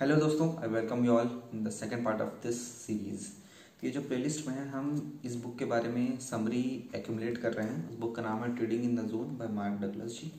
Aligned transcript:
Hello 0.00 0.16
दोस्तों 0.16 0.46
I 0.56 0.68
welcome 0.68 1.04
you 1.04 1.12
all 1.12 1.30
in 1.54 1.64
the 1.64 1.70
second 1.70 2.04
part 2.04 2.20
of 2.20 2.34
this 2.42 2.60
series 2.72 3.26
ये 3.84 3.90
जो 3.90 4.00
playlist 4.00 4.46
में 4.48 4.54
है, 4.54 4.68
हम 4.68 5.20
इस 5.24 5.34
बुक 5.36 5.56
के 5.58 5.64
बारे 5.64 5.88
में 5.88 6.18
समरी 6.18 6.90
एक्यूमुलेट 6.96 7.38
कर 7.38 7.52
रहे 7.52 7.66
हैं। 7.66 7.88
उस 7.90 7.96
बुक 7.98 8.14
का 8.16 8.22
नाम 8.22 8.42
है 8.44 8.54
trading 8.56 8.84
in 8.84 8.94
the 8.96 9.06
zone 9.08 9.36
by 9.38 9.48
Mark 9.48 9.80
Douglas 9.80 10.20
ji. 10.20 10.30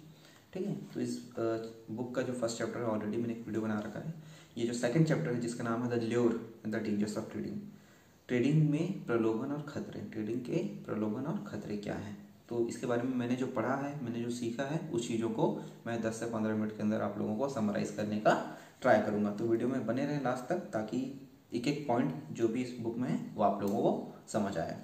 ठीक 0.54 0.68
है? 0.68 0.76
तो 0.94 1.00
इस 1.00 1.18
बुक 1.92 2.14
का 2.16 2.22
जो 2.22 2.34
फ़र्स्ट 2.34 2.58
चैप्टर 2.58 2.80
है 2.80 2.86
ऑलरेडी 2.86 3.18
मैंने 3.18 3.34
एक 3.34 3.44
वीडियो 3.48 3.62
बना 3.62 3.80
रखा 3.80 4.00
है। 4.00 4.14
ये 4.58 4.68
जो 4.68 4.74
सेकंड 4.74 5.08
चैप्टर 5.08 5.34
है, 5.34 5.40
जिसका 5.42 5.64
नाम 5.64 5.84
है 5.84 5.90
the 5.90 6.04
lure 6.04 6.40
the 6.68 6.76
dangers 6.76 7.18
of 7.18 7.30
trading 7.32 7.60
trading 8.30 8.70
में 8.70 9.06
प्रलोभन 9.06 9.52
और 9.52 9.66
खतरे। 9.70 10.02
ट्रेडिंग 10.14 10.40
के 10.42 10.64
प्रलोभन 10.86 11.26
और 11.26 11.44
खतरे 11.48 11.78
क्या 11.80 11.96
हैं? 11.98 12.18
तो 12.50 12.68
इसके 12.68 12.88
बारे 12.88 13.04
में 13.04 13.16
मैंने 13.16 13.36
जो 13.36 13.48
पढ़ा 13.50 13.76
है, 13.76 13.94
मैंने 14.04 14.22
जो 14.22 14.30
सीखा 14.32 14.64
है, 14.64 14.80
उस 14.90 15.08
चीज़ों 15.08 15.30
को 15.32 15.52
मैं 15.88 16.02
10 16.02 16.20
से 16.20 16.32
15 16.32 16.56
मिनट 16.56 16.76
के 16.78 16.84
अंदर 16.84 17.02
आप 17.02 17.20
लोगों 17.20 17.36
को 17.38 17.50
समराइज़ 17.50 17.96
करने 17.98 18.20
का 18.20 18.34
ट्राई 18.82 19.02
करूँगा। 19.02 19.32
तो 19.32 19.46
वीडियो 19.46 19.70
में 19.70 19.86
बने 19.86 20.06
रहें 20.06 20.24
लास्ट 20.24 20.50
तक 20.50 20.70
ताकि 20.74 21.00
एक 21.54 21.68
एक 21.68 21.88
पॉइंट 21.88 22.14
जो 22.32 22.48
भी 22.48 22.62
इस 22.62 22.78
बुक 22.80 22.98
में 22.98 23.10
है, 23.10 23.20
वो 23.36 23.44
आप 23.44 23.62
लोगों 23.62 23.82
को 23.82 24.22
समझ 24.28 24.58
आए। 24.58 24.78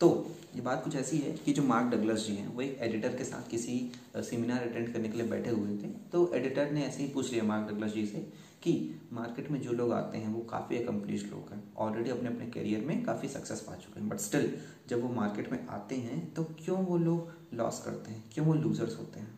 तो 0.00 0.08
ये 0.54 0.60
बात 0.60 0.82
कुछ 0.84 0.96
ऐसी 0.96 1.18
है 1.18 1.32
कि 1.34 1.52
जो 1.52 1.62
मार्क 1.62 1.86
डगलस 1.86 2.26
जी 2.26 2.34
हैं, 2.34 2.48
वो 2.48 2.62
एक 2.62 2.78
एडिटर 2.80 3.16
के 3.16 3.24
साथ 3.24 3.48
किसी 3.50 3.92
सेमिनार 4.16 4.62
अटेंड 4.62 4.92
करने 4.92 5.08
के 5.08 5.18
लिए 5.18 5.26
बैठे 5.26 5.50
हुए 5.50 5.76
थे। 5.78 5.88
तो 6.12 6.32
एडिटर 6.34 6.70
ने 6.70 6.84
ऐसे 6.84 7.02
ही 7.02 7.08
पूछ 7.08 7.32
लिया 7.32 7.44
मार्क 7.44 7.70
डगलस 7.70 7.92
जी 7.92 8.04
से 8.06 8.18
कि 8.62 8.74
मार्केट 9.12 9.50
में 9.50 9.60
जो 9.60 9.72
लोग 9.72 9.92
आते 9.92 10.18
हैं, 10.18 10.28
वो 10.28 10.40
काफ़ी 10.42 10.82
अकम्पलिश 10.82 11.24
लोग 11.24 11.52
हैं। 11.52 11.62
ऑलरेडी 11.76 12.10
अपने 12.10 12.28
अपने 12.28 12.46
करियर 12.50 12.80
में 12.80 13.02
काफ़ी 13.04 13.28
सक्सेस 13.28 13.60
पा 13.60 13.74
चुके 13.74 14.00
हैं। 14.00 14.08
बट 14.08 14.18
स्टिल 14.18 14.52
जब 14.88 15.02
वो 15.02 15.08
मार्केट 15.14 15.52
में 15.52 15.66
आते 15.66 15.96
हैं 15.96 16.34
तो 16.34 16.44
क्यों 16.64 16.78
वो 16.78 16.98
लोग 16.98 17.32
लॉस 17.54 17.82
करते 17.84 18.10
हैं? 18.10 18.24
क्यों 18.34 18.46
वो 18.46 18.54
लूजर्स 18.54 18.98
होते 18.98 19.20
हैं? 19.20 19.35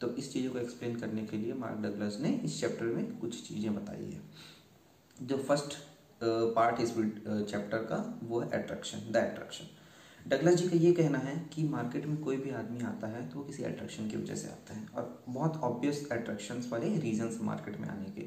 तो 0.00 0.08
इस 0.14 0.32
चीज़ों 0.32 0.52
को 0.52 0.58
एक्सप्लेन 0.58 0.94
करने 0.96 1.24
के 1.26 1.36
लिए 1.36 1.54
मार्क 1.56 1.78
डगलस 1.82 2.18
ने 2.20 2.28
इस 2.44 2.60
चैप्टर 2.60 2.84
में 2.86 3.18
कुछ 3.18 3.42
चीज़ें 3.48 3.74
बताई 3.74 4.04
है। 4.04 4.20
जो 5.16 5.36
फ़र्स्ट 5.38 5.76
पार्ट 6.20 6.80
इस 6.80 6.90
चैप्टर 6.90 7.78
का 7.84 7.96
वो 8.22 8.40
है 8.40 8.50
attraction 8.52 9.12
the 9.12 9.16
attraction 9.16 9.76
Douglas 10.26 10.54
ji 10.54 10.68
का 10.68 10.76
ये 10.76 10.92
कहना 10.92 11.18
है 11.18 11.34
कि 11.52 11.62
मार्केट 11.64 12.06
में 12.06 12.16
कोई 12.22 12.36
भी 12.36 12.50
आदमी 12.52 12.84
आता 12.84 13.06
है 13.08 13.28
तो 13.28 13.38
वो 13.38 13.44
किसी 13.44 13.62
अट्रैक्शन 13.64 14.08
की 14.08 14.16
वजह 14.16 14.34
से 14.34 14.48
आता 14.48 14.74
है 14.74 14.86
और 14.94 15.22
बहुत 15.28 15.56
ऑब्वियस 15.64 16.06
अट्रैक्शंस 16.12 16.68
वाले 16.72 16.96
रीजंस 16.98 17.38
मार्केट 17.42 17.78
में 17.80 17.88
आने 17.88 18.10
के। 18.12 18.26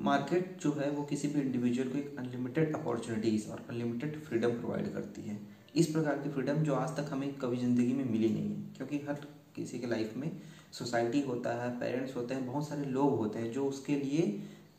मार्केट 0.00 0.56
जो 0.62 0.72
है 0.72 0.90
वो 0.90 1.02
किसी 1.04 1.28
भी 1.28 1.40
इंडिविजुअल 1.40 1.88
को 1.88 1.98
एक 1.98 2.16
अनलिमिटेड 2.18 2.74
अपॉर्चुनिटीज़ 2.76 3.48
और 3.48 3.64
अनलिमिटेड 3.70 4.20
फ्रीडम 4.20 4.50
प्रोवाइड 4.52 4.92
करती 4.94 5.22
है। 5.22 5.38
इस 5.74 5.86
प्रकार 5.86 6.18
की 6.18 6.30
फ्रीडम 6.30 6.62
जो 6.64 6.74
आज 6.74 6.96
तक 6.96 7.12
हमें 7.12 7.32
कभी 7.34 7.56
ज़िंदगी 7.56 7.92
में 7.92 8.04
मिली 8.04 8.28
नहीं 8.28 8.48
है, 8.48 8.62
क्योंकि 8.76 8.98
हर 9.08 9.26
किसी 9.56 9.78
के 9.78 9.86
लाइफ 9.86 10.16
में 10.16 10.30
सोसाइटी 10.74 11.20
होता 11.22 11.52
है, 11.54 11.70
पेरेंट्स 11.80 12.16
होते 12.16 12.34
हैं, 12.34 12.46
बहुत 12.46 12.68
सारे 12.68 12.84
लोग 12.86 13.16
होते 13.18 13.38
हैं 13.38 13.52
जो 13.52 13.66
उसके 13.66 13.96
लिए 13.96 14.22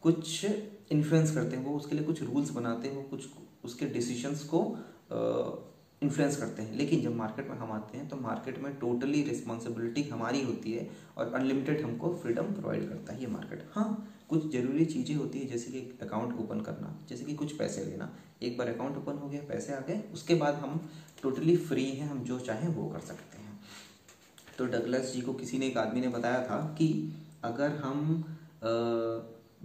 कुछ 0.03 0.45
इन्फ्लुएंस 0.45 1.33
करते 1.35 1.55
हैं, 1.55 1.63
वो 1.65 1.75
उसके 1.77 1.95
लिए 1.95 2.05
कुछ 2.05 2.21
रूल्स 2.23 2.49
बनाते 2.51 2.87
हैं, 2.87 2.95
वो 2.95 3.03
कुछ 3.09 3.27
उसके 3.65 3.85
डिसीशंस 3.89 4.43
को 4.45 4.59
इन्फ्लुएंस 6.01 6.35
करते 6.37 6.61
हैं। 6.61 6.73
लेकिन 6.73 7.01
जब 7.01 7.15
मार्केट 7.15 7.49
में 7.49 7.55
हम 7.57 7.71
आते 7.71 7.97
हैं 7.97 8.07
तो 8.07 8.15
मार्केट 8.17 8.57
में 8.59 8.73
टोटली 8.79 9.21
रिस्पॉन्सिबिलिटी 9.23 10.01
हमारी 10.03 10.41
होती 10.43 10.71
है 10.73 10.87
और 11.17 11.31
अनलिमिटेड 11.33 11.81
हमको 11.81 12.09
फ्रीडम 12.15 12.51
प्रोवाइड 12.53 12.87
करता 12.89 13.13
है 13.13 13.21
ये 13.21 13.27
मार्केट 13.27 13.63
हाँ 13.73 13.87
कुछ 14.29 14.51
ज़रूरी 14.51 14.85
चीज़ें 14.85 15.15
होती 15.15 15.39
है, 15.39 15.45
जैसे 15.45 15.71
कि 15.71 15.97
अकाउंट 16.01 16.39
ओपन 16.39 16.61
करना, 16.61 16.95
जैसे 17.09 17.25
कि 17.25 17.33
कुछ 17.35 17.55
पैसे 17.57 17.83
लेना। 17.85 18.09
एक 18.43 18.57
बार 18.57 18.67
अकाउंट 18.67 18.97
ओपन 18.97 19.17
हो 19.17 19.27
गया, 19.29 19.41
पैसे 19.49 19.73
आ 19.73 19.79
गए, 19.79 20.01
उसके 20.13 20.35
बाद 20.35 20.55
हम 20.55 20.79
टोटली 21.21 21.55
फ्री 21.59 21.85
हैं, 21.85 22.07
हम 22.09 22.23
जो 22.23 22.39
चाहें 22.41 22.67
वो 22.69 22.89
कर 22.89 22.99
सकते 23.01 23.34
हैं। 23.34 23.34
तो 24.57 24.65
डगलस 24.65 25.13
जी 25.13 25.21
को 25.21 25.33
किसी 25.33 25.57
ने, 25.57 25.67
एक 25.67 25.77
आदमी 25.77 26.01
ने 26.01 26.07
बताया 26.09 26.41
था 26.43 26.57
कि 26.77 26.87
अगर 27.43 27.75
हम 27.75 28.23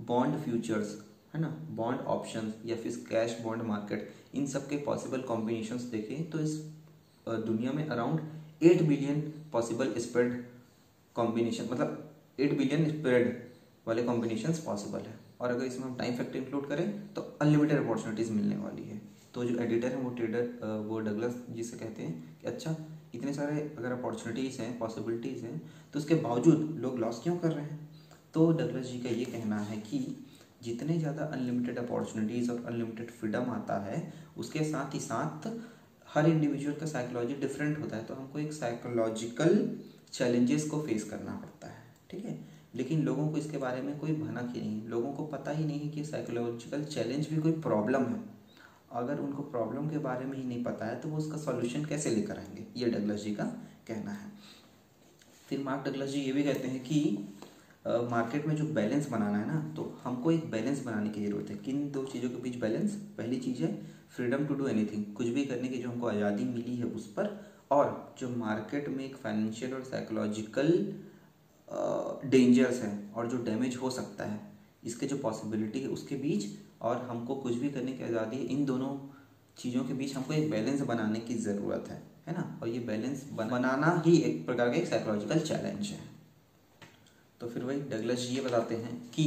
बॉन्ड 0.06 0.36
फ्यूचर्स 0.36 0.98
है 1.34 1.40
ना 1.40 1.48
बॉन्ड 1.70 2.00
ऑप्शन 2.08 2.52
या 2.66 2.76
फिर 2.76 3.04
कैश 3.10 3.36
बॉन्ड 3.42 3.62
मार्केट 3.62 4.10
इन 4.34 4.46
सब 4.46 4.68
के 4.68 4.76
पॉसिबल 4.84 5.20
कॉम्बिनेशन 5.22 5.76
देखें 5.90 6.30
तो 6.30 6.38
इस 6.38 6.54
दुनिया 7.26 7.72
में 7.72 7.86
around 7.86 8.20
eight 8.62 8.82
billion 8.82 9.20
possible 9.52 9.92
spread 10.00 10.42
combination 11.16 11.68
मतलब 11.70 12.12
एट 12.38 12.56
बिलियन 12.58 12.88
स्प्रेड 12.88 13.28
वाले 13.86 14.02
कॉम्बिनेशन 14.02 14.52
पॉसिबल 14.64 14.98
है। 15.00 15.18
और 15.40 15.50
अगर 15.50 15.64
इसमें 15.64 15.84
हम 15.86 15.94
टाइम 15.96 16.14
फैक्टर 16.16 16.38
इंक्लूड 16.38 16.68
करें 16.68 17.14
तो 17.14 17.20
अनलिमिटेड 17.42 17.82
अपॉर्चुनिटीज़ 17.82 18.32
मिलने 18.32 18.56
वाली 18.56 18.82
है। 18.84 19.00
तो 19.34 19.44
जो 19.44 19.58
एडिटर 19.62 19.88
है, 19.88 19.96
वो 19.96 20.10
ट्रेडर 20.10 20.84
वो 20.88 20.98
डगलस 21.00 21.36
जिसे 21.50 21.76
कहते 21.76 22.02
हैं 22.02 22.38
कि 22.40 22.46
अच्छा 22.46 22.74
इतने 23.14 23.32
सारे 23.32 23.60
अगर 23.78 23.92
अपॉर्चुनिटीज़ 23.92 24.60
हैं 24.62 24.78
पॉसिबिलिटीज़ 24.78 25.44
हैं 25.44 25.60
तो 25.92 25.98
उसके 25.98 26.14
बावजूद 26.16 26.74
लोग 26.78 26.98
लॉस 26.98 27.20
क्यों 27.22 27.36
कर 27.36 27.52
रहे 27.52 27.64
हैं? 27.64 27.88
तो 28.34 28.50
डगलस 28.52 28.86
जी 28.86 28.98
का 28.98 29.10
ये 29.10 29.24
कहना 29.26 29.58
है 29.60 29.76
कि 29.80 29.98
जितने 30.62 30.98
ज़्यादा 30.98 31.22
अनलिमिटेड 31.24 31.78
अपॉर्चुनिटीज़ 31.78 32.50
और 32.50 32.64
अनलिमिटेड 32.66 33.10
फ्रीडम 33.10 33.50
आता 33.50 33.78
है, 33.80 34.06
उसके 34.36 34.62
साथ 34.64 34.94
ही 34.94 35.00
साथ 35.00 35.48
हर 36.06 36.26
इंडिविजुअल 36.26 36.76
का 36.76 36.86
साइकोलॉजी 36.86 37.34
डिफरेंट 37.36 37.78
होता 37.78 37.96
है 37.96 38.02
तो 38.02 38.14
हमको 38.14 38.38
एक 38.38 38.52
साइकोलॉजिकल 38.52 39.64
चैलेंजेस 40.12 40.64
को 40.64 40.78
फेस 40.78 41.04
करना 41.04 41.34
पड़ता 41.34 41.68
है, 41.68 41.82
ठीक 42.10 42.24
है? 42.24 42.36
लेकिन 42.74 43.02
लोगों 43.02 43.26
को 43.28 43.38
इसके 43.38 43.58
बारे 43.58 43.80
में 43.80 43.96
कोई 43.98 44.12
भनक 44.14 44.52
ही 44.54 44.60
नहीं 44.60 44.88
लोगों 44.88 45.12
को 45.12 45.24
पता 45.26 45.50
ही 45.50 45.64
नहीं 45.64 45.90
कि 45.90 46.04
साइकोलॉजिकल 46.04 46.82
चैलेंज 46.84 47.26
भी 47.26 47.38
कोई 47.38 47.52
प्रॉब्लम 47.60 48.02
है। 48.04 48.18
अगर 48.90 49.18
उनको 49.20 49.42
प्रॉब्लम 49.50 49.88
के 49.88 49.98
बारे 50.00 50.24
में 50.26 50.36
ही 50.36 50.44
नहीं 50.44 50.62
पता 50.64 50.86
है 50.86 51.00
तो 51.00 51.08
वो 51.08 51.16
उसका 51.18 51.38
सॉल्यूशन 51.38 51.84
कैसे 51.84 52.10
लेकर 52.10 52.38
आएँगे? 52.38 52.66
ये 52.76 52.90
डगलस 52.90 53.22
जी 53.24 53.34
का 53.34 53.44
कहना 53.88 54.10
है। 54.12 54.30
फिर 55.48 55.60
मार्क 55.60 55.88
डगलस 55.88 56.10
जी 56.10 56.20
ये 56.20 56.32
भी 56.32 56.42
कहते 56.42 56.68
हैं 56.68 56.80
कि 56.84 57.28
मार्केट 57.84 58.46
में 58.46 58.54
जो 58.56 58.64
बैलेंस 58.74 59.08
बनाना 59.10 59.38
है 59.38 59.46
ना 59.46 59.60
तो 59.76 59.82
हमको 60.02 60.30
एक 60.30 60.50
बैलेंस 60.50 60.82
बनाने 60.84 61.10
की 61.10 61.26
ज़रूरत 61.26 61.50
है। 61.50 61.56
किन 61.58 61.90
दो 61.92 62.04
चीज़ों 62.04 62.30
के 62.30 62.42
बीच 62.42 62.56
बैलेंस 62.60 62.94
पहली 63.18 63.38
चीज़ 63.40 63.62
है 63.62 63.72
फ्रीडम 64.16 64.46
टू 64.46 64.54
डू 64.54 64.66
एनीथिंग 64.68 65.04
कुछ 65.14 65.26
भी 65.28 65.44
करने 65.44 65.68
की 65.68 65.78
जो 65.78 65.90
हमको 65.90 66.06
आज़ादी 66.08 66.44
मिली 66.46 66.76
है 66.76 66.84
उस 66.86 67.06
पर, 67.12 67.38
और 67.70 68.14
जो 68.18 68.28
मार्केट 68.28 68.88
में 68.88 69.04
एक 69.04 69.16
फाइनेंशियल 69.16 69.74
और 69.74 69.82
साइकोलॉजिकल 69.84 70.70
डेंजर्स 72.26 72.80
है, 72.82 72.92
और 73.14 73.26
जो 73.26 73.42
डैमेज 73.44 73.76
हो 73.76 73.90
सकता 73.90 74.24
है 74.24 74.40
इसके 74.84 75.06
जो 75.06 75.16
पॉसिबिलिटी 75.16 75.80
है, 75.80 75.88
उसके 75.88 76.16
बीच 76.16 76.46
और 76.82 76.96
हमको 77.10 77.34
कुछ 77.34 77.54
भी 77.54 77.68
करने 77.68 77.92
की 77.92 78.04
आज़ादी 78.04 78.36
है, 78.36 78.42
इन 78.42 78.64
दोनों 78.64 79.14
चीज़ों 79.58 79.84
के 79.84 79.94
बीच 79.94 80.16
हमको 80.16 80.34
एक 80.34 80.50
बैलेंस 80.50 80.80
बनाने 80.80 81.20
की 81.20 81.34
ज़रूरत 81.34 81.84
है 81.88 82.02
है 82.28 82.34
ना? 82.34 82.58
और 82.62 82.68
ये 82.68 82.78
बैलेंस 82.78 83.24
बनाना 83.32 84.02
ही 84.06 84.16
एक 84.16 84.46
प्रकार 84.46 84.70
का 84.70 84.74
एक 84.74 84.86
साइकोलॉजिकल 84.86 85.38
चैलेंज 85.38 85.86
है। 85.86 86.00
तो 87.40 87.48
फिर 87.48 87.64
वही 87.64 87.80
डगलस 87.80 88.28
ये 88.30 88.40
बताते 88.40 88.76
हैं 88.76 89.10
कि, 89.10 89.24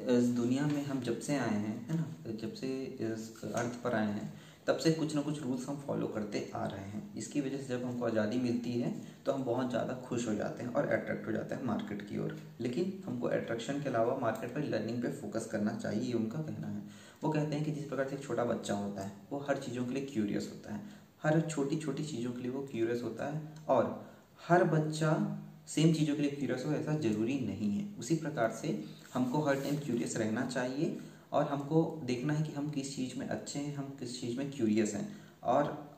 इस 0.00 0.24
दुनिया 0.24 0.66
में 0.66 0.84
हम 0.84 1.00
जब 1.00 1.20
से 1.20 1.36
आए 1.36 1.54
हैं, 1.54 1.88
है 1.88 1.96
ना? 1.96 2.32
जब 2.32 2.54
से 2.54 2.84
इस 2.84 3.44
अर्थ 3.54 3.82
पर 3.82 3.94
आए 3.94 4.12
हैं 4.12 4.34
तब 4.66 4.76
से 4.78 4.90
कुछ 4.92 5.14
ना 5.14 5.20
कुछ 5.22 5.42
रूल्स 5.42 5.68
हम 5.68 5.76
फॉलो 5.86 6.06
करते 6.06 6.50
आ 6.54 6.64
रहे 6.64 6.84
हैं। 6.84 7.02
इसकी 7.16 7.40
वजह 7.40 7.58
से 7.58 7.66
जब 7.68 7.84
हमको 7.84 8.06
आज़ादी 8.06 8.38
मिलती 8.38 8.72
है 8.72 8.92
तो 9.26 9.32
हम 9.32 9.44
बहुत 9.44 9.70
ज़्यादा 9.70 9.94
खुश 10.04 10.26
हो 10.28 10.34
जाते 10.34 10.62
हैं 10.62 10.72
और 10.72 10.86
अट्रैक्ट 10.88 11.26
हो 11.26 11.32
जाते 11.32 11.54
हैं 11.54 11.64
मार्केट 11.64 12.08
की 12.08 12.18
ओर। 12.18 12.36
लेकिन 12.60 12.92
हमको 13.06 13.28
अट्रैक्शन 13.28 13.80
के 13.82 13.88
अलावा 13.88 14.16
मार्केट 14.22 14.54
पर 14.54 14.64
लर्निंग 14.66 15.02
पे 15.02 15.12
फोकस 15.12 15.48
करना 15.52 15.74
चाहिए, 15.74 16.02
ये 16.02 16.12
उनका 16.14 16.38
कहना 16.40 16.66
है। 16.68 16.82
वो 17.22 17.30
कहते 17.30 17.56
हैं 17.56 17.64
कि 17.64 17.72
जिस 17.72 17.84
प्रकार 17.84 18.08
से 18.08 18.16
एक 18.16 18.22
छोटा 18.22 18.44
बच्चा 18.44 18.74
होता 18.76 19.02
है, 19.02 19.12
वो 19.32 19.44
हर 19.48 19.58
चीज़ों 19.58 19.84
के 19.84 19.94
लिए 19.94 20.06
क्यूरियस 20.06 20.50
होता 20.52 20.74
है। 20.74 20.80
हर 21.22 21.40
छोटी 21.42 21.76
छोटी 21.78 22.04
चीज़ों 22.04 22.32
के 22.32 22.42
लिए 22.42 22.50
वो 22.50 22.66
क्यूरियस 22.70 23.02
होता 23.02 23.26
है 23.26 23.54
और 23.68 23.84
हर 24.40 24.64
बच्चा 24.66 25.10
सेम 25.68 25.92
चीज़ों 25.94 26.14
के 26.16 26.22
लिए 26.22 26.30
क्यूरियस 26.30 26.64
हो, 26.66 26.72
ऐसा 26.72 26.98
ज़रूरी 27.00 27.38
नहीं 27.40 27.70
है। 27.70 27.86
उसी 27.98 28.14
प्रकार 28.16 28.50
से 28.52 28.82
हमको 29.14 29.42
हर 29.42 29.56
टाइम 29.56 29.76
क्यूरियस 29.78 30.16
रहना 30.16 30.46
चाहिए 30.46 30.98
और 31.32 31.46
हमको 31.46 32.00
देखना 32.04 32.32
है 32.32 32.42
कि 32.42 32.52
हम 32.52 32.68
किस 32.68 32.96
चीज़ 32.96 33.18
में 33.18 33.26
अच्छे 33.26 33.58
हैं, 33.58 33.74
हम 33.74 33.96
किस 34.00 34.20
चीज़ 34.20 34.38
में 34.38 34.50
क्यूरियस 34.50 34.94
हैं। 34.94 35.08
और 35.42 35.92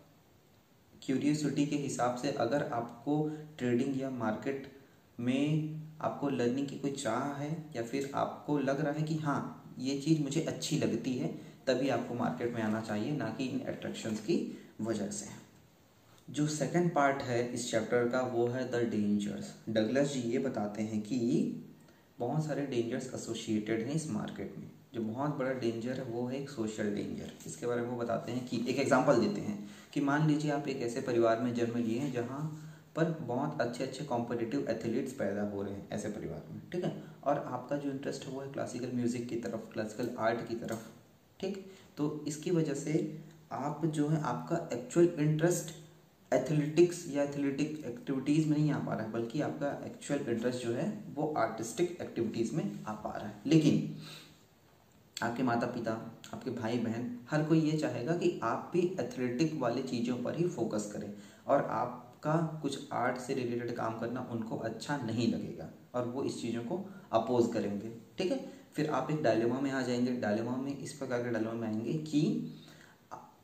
क्यूरियसिटी 1.03 1.65
के 1.65 1.77
हिसाब 1.77 2.17
से 2.17 2.31
अगर 2.31 2.69
आपको 2.73 3.23
ट्रेडिंग 3.59 4.01
या 4.01 4.11
मार्केट 4.11 4.73
में 5.21 5.75
आपको 6.01 6.29
लर्निंग 6.29 6.67
की 6.67 6.77
कोई 6.77 6.91
चाह 6.91 7.35
है 7.35 7.51
या 7.77 7.83
फिर 7.83 8.11
आपको 8.15 8.59
लग 8.59 8.81
रहा 8.81 8.93
है 8.93 9.03
कि 9.03 9.15
हाँ 9.17 9.75
ये 9.79 9.95
चीज़ 9.95 10.21
मुझे 10.21 10.41
अच्छी 10.41 10.77
लगती 10.77 11.15
है, 11.17 11.29
तभी 11.67 11.89
आपको 11.89 12.15
मार्केट 12.15 12.55
में 12.55 12.63
आना 12.63 12.81
चाहिए, 12.81 13.13
ना 13.13 13.31
कि 13.31 13.47
इन 13.47 13.59
अट्रैक्शंस 13.59 14.21
की 14.21 14.37
वजह 14.81 15.11
से। 15.11 15.27
जो 16.31 16.47
सेकंड 16.47 16.95
पार्ट 16.95 17.23
है 17.23 17.43
इस 17.53 17.71
चैप्टर 17.71 18.05
का, 18.05 18.23
वो 18.23 18.47
है 18.47 18.65
द 18.71 18.75
डेंजर्स 18.75 19.55
डगलस 19.69 20.13
जी 20.13 20.21
ये 20.21 20.39
बताते 20.39 20.83
हैं 20.83 21.01
कि 21.01 21.19
बहुत 22.19 22.45
सारे 22.45 22.67
डेंजर्स 22.67 23.11
एसोसिएटेड 23.15 23.83
हैं 23.83 23.95
इस 23.95 24.11
मार्केट 24.11 24.59
में। 24.59 24.67
जो 24.95 25.01
बहुत 25.01 25.37
बड़ा 25.37 25.53
डेंजर 25.53 25.93
है, 25.93 26.05
वो 26.05 26.27
है 26.27 26.41
एक 26.43 26.51
सोशल 26.51 26.95
डेंजर 26.95 27.33
इसके 27.47 27.67
बारे 27.67 27.81
में 27.81 27.89
वो 27.89 27.97
बताते 27.97 28.33
हैं 28.33 28.47
कि, 28.47 28.65
एक 28.69 28.79
एग्जांपल 28.79 29.21
देते 29.21 29.41
हैं 29.41 29.69
कि 29.93 30.01
मान 30.01 30.27
लीजिए 30.29 30.51
आप 30.51 30.69
एक 30.69 30.83
ऐसे 30.83 31.01
परिवार 31.01 31.41
में 31.41 31.55
जन्म 31.55 31.79
लिए 31.79 31.99
हैं, 31.99 32.13
जहाँ 32.13 32.71
पर 32.97 33.11
बहुत 33.21 33.61
अच्छे 33.61 33.85
अच्छे 33.85 34.05
कॉम्पिटिटिव 34.05 34.67
एथलीट्स 34.71 35.13
पैदा 35.13 35.43
हो 35.43 35.63
रहे 35.63 35.75
हैं 35.75 35.91
ऐसे 35.91 36.09
परिवार 36.09 36.43
में, 36.51 36.61
ठीक 36.73 36.85
है? 36.85 37.03
और 37.25 37.39
आपका 37.39 37.77
जो 37.77 37.91
इंटरेस्ट 37.91 38.27
है, 38.27 38.33
वो 38.33 38.41
है 38.41 38.53
क्लासिकल 38.53 38.97
म्यूज़िक 38.97 39.29
की 39.29 39.37
तरफ़ 39.37 39.73
क्लासिकल 39.73 40.11
आर्ट 40.19 40.49
की 40.49 40.55
तरफ़, 40.55 40.87
ठीक? 41.41 41.71
तो 41.97 42.25
इसकी 42.29 42.51
वजह 42.51 42.75
से 42.75 43.19
आप 43.53 43.87
जो 43.87 44.09
है, 44.09 44.23
आपका 44.23 44.69
एक्चुअल 44.73 45.09
इंटरेस्ट 45.19 45.75
एथलेटिक्स 46.35 47.05
या 47.11 47.23
एथलेटिक 47.23 47.83
एक्टिविटीज़ 47.87 48.49
में 48.49 48.57
नहीं 48.59 48.71
आ 48.73 48.79
पा 48.79 48.95
रहा 48.95 49.07
है, 49.07 49.13
बल्कि 49.13 49.41
आपका 49.41 49.87
एक्चुअल 49.87 50.21
इंटरेस्ट 50.29 50.63
जो 50.63 50.73
है, 50.73 51.05
वो 51.15 51.35
आर्टिस्टिक 51.39 51.99
एक्टिविटीज़ 52.03 52.55
में 52.55 52.85
आ 52.85 52.93
पा 52.93 53.17
रहा 53.17 53.27
है. 53.27 53.41
लेकिन 53.47 53.97
आपके 55.23 55.43
माता 55.43 55.67
पिता 55.67 55.93
आपके 56.35 56.51
भाई 56.51 56.79
बहन 56.79 57.11
हर 57.31 57.43
कोई 57.43 57.61
ये 57.61 57.77
चाहेगा 57.79 58.13
कि 58.13 58.41
आप 58.43 58.71
भी 58.73 58.81
एथलेटिक 59.01 59.59
वाले 59.61 59.83
चीज़ों 59.83 60.17
पर 60.17 60.37
ही 60.37 60.45
फोकस 60.47 60.91
करें 60.93 61.13
और 61.47 61.67
आपका 61.73 62.35
कुछ 62.63 62.79
आर्ट 62.93 63.19
से 63.19 63.35
रिलेटेड 63.35 63.75
काम 63.77 63.99
करना 63.99 64.29
उनको 64.33 64.57
अच्छा 64.57 64.97
नहीं 64.97 65.31
लगेगा 65.33 65.69
और 65.95 66.07
वो 66.07 66.23
इस 66.25 66.41
चीज़ों 66.43 66.63
को 66.63 66.77
अपोज 67.13 67.53
करेंगे। 67.53 67.91
ठीक 68.19 68.31
है? 68.31 68.45
फिर 68.75 68.91
आप 68.91 69.11
एक 69.11 69.23
डायलेमा 69.23 69.61
में 69.61 69.71
आ 69.71 69.83
जाएँगे। 69.83 70.13
डायलेमा 70.13 70.57
में 70.57 70.79
इस 70.79 70.93
प्रकार 70.93 71.23
के 71.23 71.31
डायलेमा 71.31 71.53
में 71.53 71.69
आएँगे 71.69 71.93
कि 71.93 72.53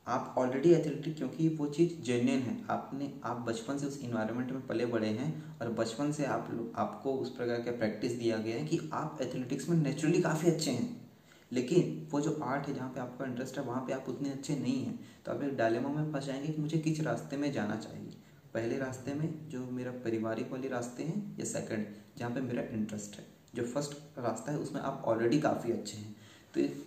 आप 0.06 0.34
ऑलरेडी 0.38 0.70
एथलेटिक 0.70 1.16
क्योंकि 1.16 1.48
वो 1.48 1.66
चीज़ 1.66 2.00
जेन्यन 2.02 2.40
है। 2.40 2.56
आपने, 2.70 3.10
आप 3.24 3.44
बचपन 3.48 3.78
से 3.78 3.86
उस 3.86 3.98
इन्वायरमेंट 4.02 4.50
में 4.52 4.66
पले 4.66 4.86
बड़े 4.86 5.08
हैं 5.08 5.58
और 5.60 5.70
बचपन 5.70 6.10
से 6.12 6.24
आप 6.26 6.48
लोग 6.50 6.72
आपको 6.76 7.14
उस 7.14 7.30
प्रकार 7.36 7.60
का 7.60 7.72
प्रैक्टिस 7.72 8.12
दिया 8.12 8.38
गया 8.38 8.56
है 8.56 8.64
कि 8.64 8.80
आप 8.92 9.18
एथलेटिक्स 9.22 9.68
में 9.68 9.76
नेचुरली 9.76 10.22
काफ़ी 10.22 10.50
अच्छे 10.50 10.70
हैं। 10.70 11.09
लेकिन 11.52 12.08
वो 12.10 12.20
जो 12.20 12.40
आर्ट 12.42 12.66
है 12.66 12.74
जहाँ 12.74 12.88
पे 12.88 13.00
आपका 13.00 13.24
इंटरेस्ट 13.24 13.58
है, 13.58 13.64
वहाँ 13.64 13.86
पे 13.86 13.92
आप 13.92 14.04
उतने 14.08 14.30
अच्छे 14.30 14.56
नहीं 14.56 14.84
हैं। 14.84 15.00
तो 15.24 15.32
आप 15.32 15.42
एक 15.42 15.56
डायलेमा 15.56 15.88
में 15.88 16.12
फंस 16.12 16.24
जाएँगे 16.24 16.48
कि 16.48 16.62
मुझे 16.62 16.78
किस 16.78 17.00
रास्ते 17.00 17.36
में 17.36 17.52
जाना 17.52 17.76
चाहिए। 17.76 18.10
पहले 18.54 18.78
रास्ते 18.78 19.14
में 19.14 19.48
जो 19.48 19.66
मेरा 19.66 19.90
पारिवारिक 19.90 20.52
वाले 20.52 20.68
रास्ते 20.68 21.02
हैं 21.02 21.38
या 21.38 21.44
सेकंड 21.44 21.86
जहाँ 22.16 22.30
पे 22.30 22.40
मेरा 22.40 22.62
इंटरेस्ट 22.62 23.18
है। 23.18 23.26
जो 23.54 23.62
फ़र्स्ट 23.62 23.94
रास्ता 24.18 24.52
है, 24.52 24.58
उसमें 24.58 24.80
आप 24.80 25.02
ऑलरेडी 25.04 25.40
काफ़ी 25.40 25.72
अच्छे 25.72 25.96
हैं। 25.96 26.16
तो 26.54 26.60
ये 26.60 26.84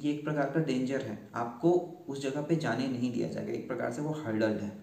ये 0.00 0.12
एक 0.12 0.24
प्रकार 0.24 0.50
का 0.50 0.60
डेंजर 0.60 1.00
है। 1.02 1.28
आपको 1.34 1.70
उस 2.08 2.22
जगह 2.22 2.42
पे 2.42 2.56
जाने 2.56 2.88
नहीं 2.88 3.12
दिया 3.12 3.28
जाएगा। 3.28 3.52
एक 3.52 3.68
प्रकार 3.68 3.92
से 3.92 4.02
वो 4.02 4.12
हर्डल 4.12 4.50
है। 4.50 4.78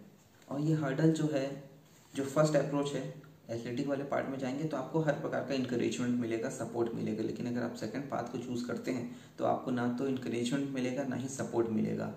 और 0.50 0.60
ये 0.60 0.74
हर्डल 0.74 1.12
जो 1.12 1.30
है, 1.34 1.70
जो 2.16 2.24
फ़र्स्ट 2.24 2.56
अप्रोच 2.56 2.94
है 2.94 3.22
एथलेटिक 3.50 3.88
वाले 3.88 4.03
पार्ट 4.03 4.30
में 4.30 4.38
जाएँगे 4.39 4.63
तो 4.63 4.77
आपको 4.77 5.00
हर 5.00 5.13
प्रकार 5.13 5.45
का 5.50 5.53
इंकरेजमेंट 5.53 6.19
मिलेगा 6.19 6.50
सपोर्ट 6.51 6.94
मिलेगा। 6.95 7.24
लेकिन 7.24 7.47
अगर 7.47 7.62
आप 7.62 7.75
सेकंड 7.75 8.09
पाथ 8.09 8.31
को 8.31 8.38
चूज़ 8.38 8.65
करते 8.68 8.92
हैं 8.92 9.15
तो 9.38 9.45
आपको 9.45 9.71
ना 9.71 9.88
तो 10.00 10.07
इंकरेजमेंट 10.07 10.69
मिलेगा, 10.74 11.03
ना 11.03 11.15
ही 11.15 11.27
सपोर्ट 11.30 11.69
मिलेगा। 11.69 12.13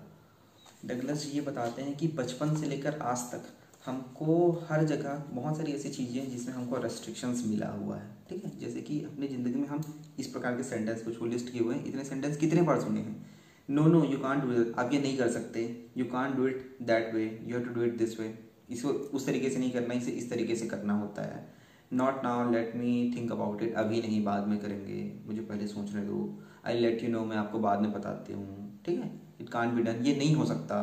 डगलस 0.85 1.29
ये 1.33 1.41
बताते 1.41 1.81
हैं 1.81 1.95
कि 1.97 2.07
बचपन 2.09 2.55
से 2.55 2.67
लेकर 2.67 2.99
आज 3.03 3.31
तक 3.31 3.47
हमको 3.85 4.35
हर 4.69 4.83
जगह 4.85 5.23
बहुत 5.31 5.57
सारी 5.57 5.71
ऐसी 5.73 5.89
चीज़ें 5.89 6.19
हैं 6.21 6.29
जिसमें 6.29 6.53
हमको 6.53 6.77
रेस्ट्रिक्शंस 6.77 7.43
मिला 7.47 7.67
हुआ 7.69 7.97
है, 7.97 8.09
ठीक 8.29 8.43
है? 8.45 8.51
जैसे 8.59 8.81
कि 8.81 8.99
अपनी 9.03 9.27
ज़िंदगी 9.27 9.55
में 9.55 9.67
हम 9.67 9.83
इस 10.19 10.27
प्रकार 10.27 10.55
के 10.57 10.63
सेंटेंस 10.63 11.01
कुछ 11.01 11.21
लिस्ट 11.23 11.51
किए 11.51 11.61
हुए 11.61 11.75
हैं। 11.75 11.85
इतने 11.85 12.03
सेंटेंस 12.05 12.37
कितने 12.37 12.61
बार 12.61 12.81
सुने 12.81 12.99
हैं? 12.99 13.25
No 13.69 13.85
no 13.85 14.03
you 14.03 14.17
can't 14.17 14.41
do 14.41 14.73
आप 14.73 14.93
ये 14.93 14.99
नहीं 14.99 15.17
कर 15.17 15.29
सकते। 15.31 15.63
You 15.97 16.05
can't 16.07 16.35
do 16.35 16.47
it 16.47 16.77
that 16.81 17.13
way 17.15 17.25
you 17.43 17.57
have 17.57 17.67
to 17.67 17.73
do 17.73 17.83
it 17.83 17.97
this 17.97 18.19
way 18.19 18.27
इसको 18.69 18.89
उस 18.89 19.25
तरीके 19.25 19.49
से 19.49 19.59
नहीं 19.59 19.71
करना, 19.71 19.93
इसे 19.93 20.11
इस 20.11 20.29
तरीके 20.29 20.55
से 20.55 20.67
करना 20.67 20.93
होता 20.93 21.21
है। 21.21 21.47
Not 21.93 22.23
now 22.23 22.51
let 22.51 22.75
me 22.75 23.13
think 23.17 23.31
about 23.31 23.61
it 23.63 23.73
अभी 23.73 24.01
नहीं, 24.01 24.23
बाद 24.23 24.47
में 24.47 24.57
करेंगे। 24.59 25.19
मुझे 25.27 25.41
पहले 25.41 25.67
सोचने 25.67 26.01
दो 26.01 26.39
आई 26.65 26.79
लेट 26.79 27.03
यू 27.03 27.09
नो 27.09 27.25
मैं 27.25 27.37
आपको 27.37 27.59
बाद 27.59 27.81
में 27.81 27.91
बताती 27.91 28.33
हूँ। 28.33 28.81
ठीक 28.85 28.99
है? 28.99 29.11
इट 29.41 29.49
कान 29.49 29.75
बी 29.75 29.81
डन 29.81 30.05
ये 30.05 30.15
नहीं 30.15 30.35
हो 30.35 30.45
सकता। 30.45 30.77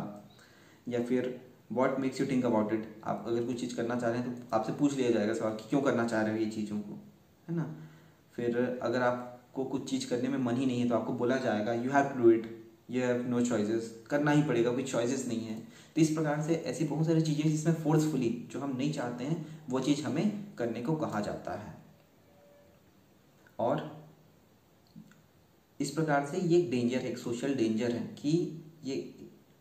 या 0.88 1.02
फिर 1.02 1.40
what 1.72 1.98
makes 2.00 2.20
you 2.20 2.26
think 2.26 2.44
about 2.44 2.72
it 2.72 3.00
आप 3.04 3.24
अगर 3.28 3.44
कोई 3.44 3.54
चीज़ 3.54 3.76
करना 3.76 3.94
चाह 3.96 4.10
रहे 4.10 4.20
हैं 4.20 4.34
तो 4.34 4.56
आपसे 4.56 4.72
पूछ 4.72 4.96
लिया 4.96 5.10
जाएगा 5.10 5.32
सवाल 5.32 5.52
कि 5.52 5.68
क्यों 5.70 5.80
करना 5.82 6.06
चाह 6.06 6.22
रहे 6.22 6.32
हो 6.32 6.38
ये 6.38 6.50
चीज़ों 6.50 6.78
को? 6.78 6.98
है 7.48 7.54
ना? 7.56 7.74
फिर 8.34 8.78
अगर 8.82 9.02
आपको 9.02 9.64
कुछ 9.64 9.90
चीज़ 9.90 10.08
करने 10.10 10.28
में 10.28 10.38
मन 10.38 10.56
ही 10.56 10.66
नहीं 10.66 10.80
है 10.80 10.88
तो 10.88 10.94
आपको 10.94 11.12
बोला 11.12 11.36
जाएगा 11.36 11.72
you 11.72 11.90
have 11.90 12.08
to 12.08 12.22
do 12.22 12.30
it 12.30 12.65
you 12.88 13.02
have 13.02 13.24
no 13.28 13.40
choices 13.42 13.94
करना 14.10 14.30
ही 14.30 14.42
पड़ेगा, 14.42 14.70
कोई 14.72 14.82
चॉइसेस 14.84 15.26
नहीं 15.28 15.46
है। 15.46 15.54
तो 15.96 16.00
इस 16.00 16.10
प्रकार 16.10 16.42
से 16.42 16.54
ऐसी 16.66 16.84
बहुत 16.84 17.06
सारी 17.06 17.22
चीज़ें 17.22 17.50
जिसमें 17.50 17.74
फोर्सफुली 17.74 18.28
जो 18.52 18.60
हम 18.60 18.76
नहीं 18.76 18.92
चाहते 18.92 19.24
हैं, 19.24 19.46
वो 19.70 19.80
चीज़ 19.80 20.02
हमें 20.04 20.54
करने 20.58 20.82
को 20.82 20.94
कहा 20.96 21.20
जाता 21.20 21.52
है। 21.54 21.74
और 23.58 23.90
इस 25.80 25.90
प्रकार 25.90 26.26
से 26.26 26.38
ये 26.38 26.58
एक 26.58 26.70
डेंजर 26.70 26.98
है 26.98 27.10
एक 27.10 27.18
सोशल 27.18 27.54
डेंजर 27.54 27.92
है 27.92 28.02
कि 28.18 28.30
ये 28.84 28.94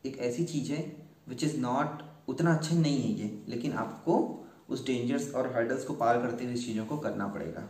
एक 0.06 0.18
ऐसी 0.20 0.44
चीज़ 0.46 0.72
है 0.72 0.82
विच 1.30 1.44
इज़ 1.44 1.58
नॉट 1.60 2.04
उतना 2.30 2.54
अच्छा 2.54 2.76
नहीं 2.76 3.02
है 3.02 3.10
ये, 3.20 3.32
लेकिन 3.48 3.74
आपको 3.74 4.18
उस 4.70 4.86
डेंजर्स 4.86 5.34
और 5.34 5.52
हर्डल्स 5.56 5.84
को 5.84 5.94
पार 5.94 6.22
करते 6.22 6.46
हुए 6.46 6.54
इस 6.54 6.66
चीज़ों 6.66 6.86
को 6.86 6.98
करना 6.98 7.28
पड़ेगा। 7.28 7.68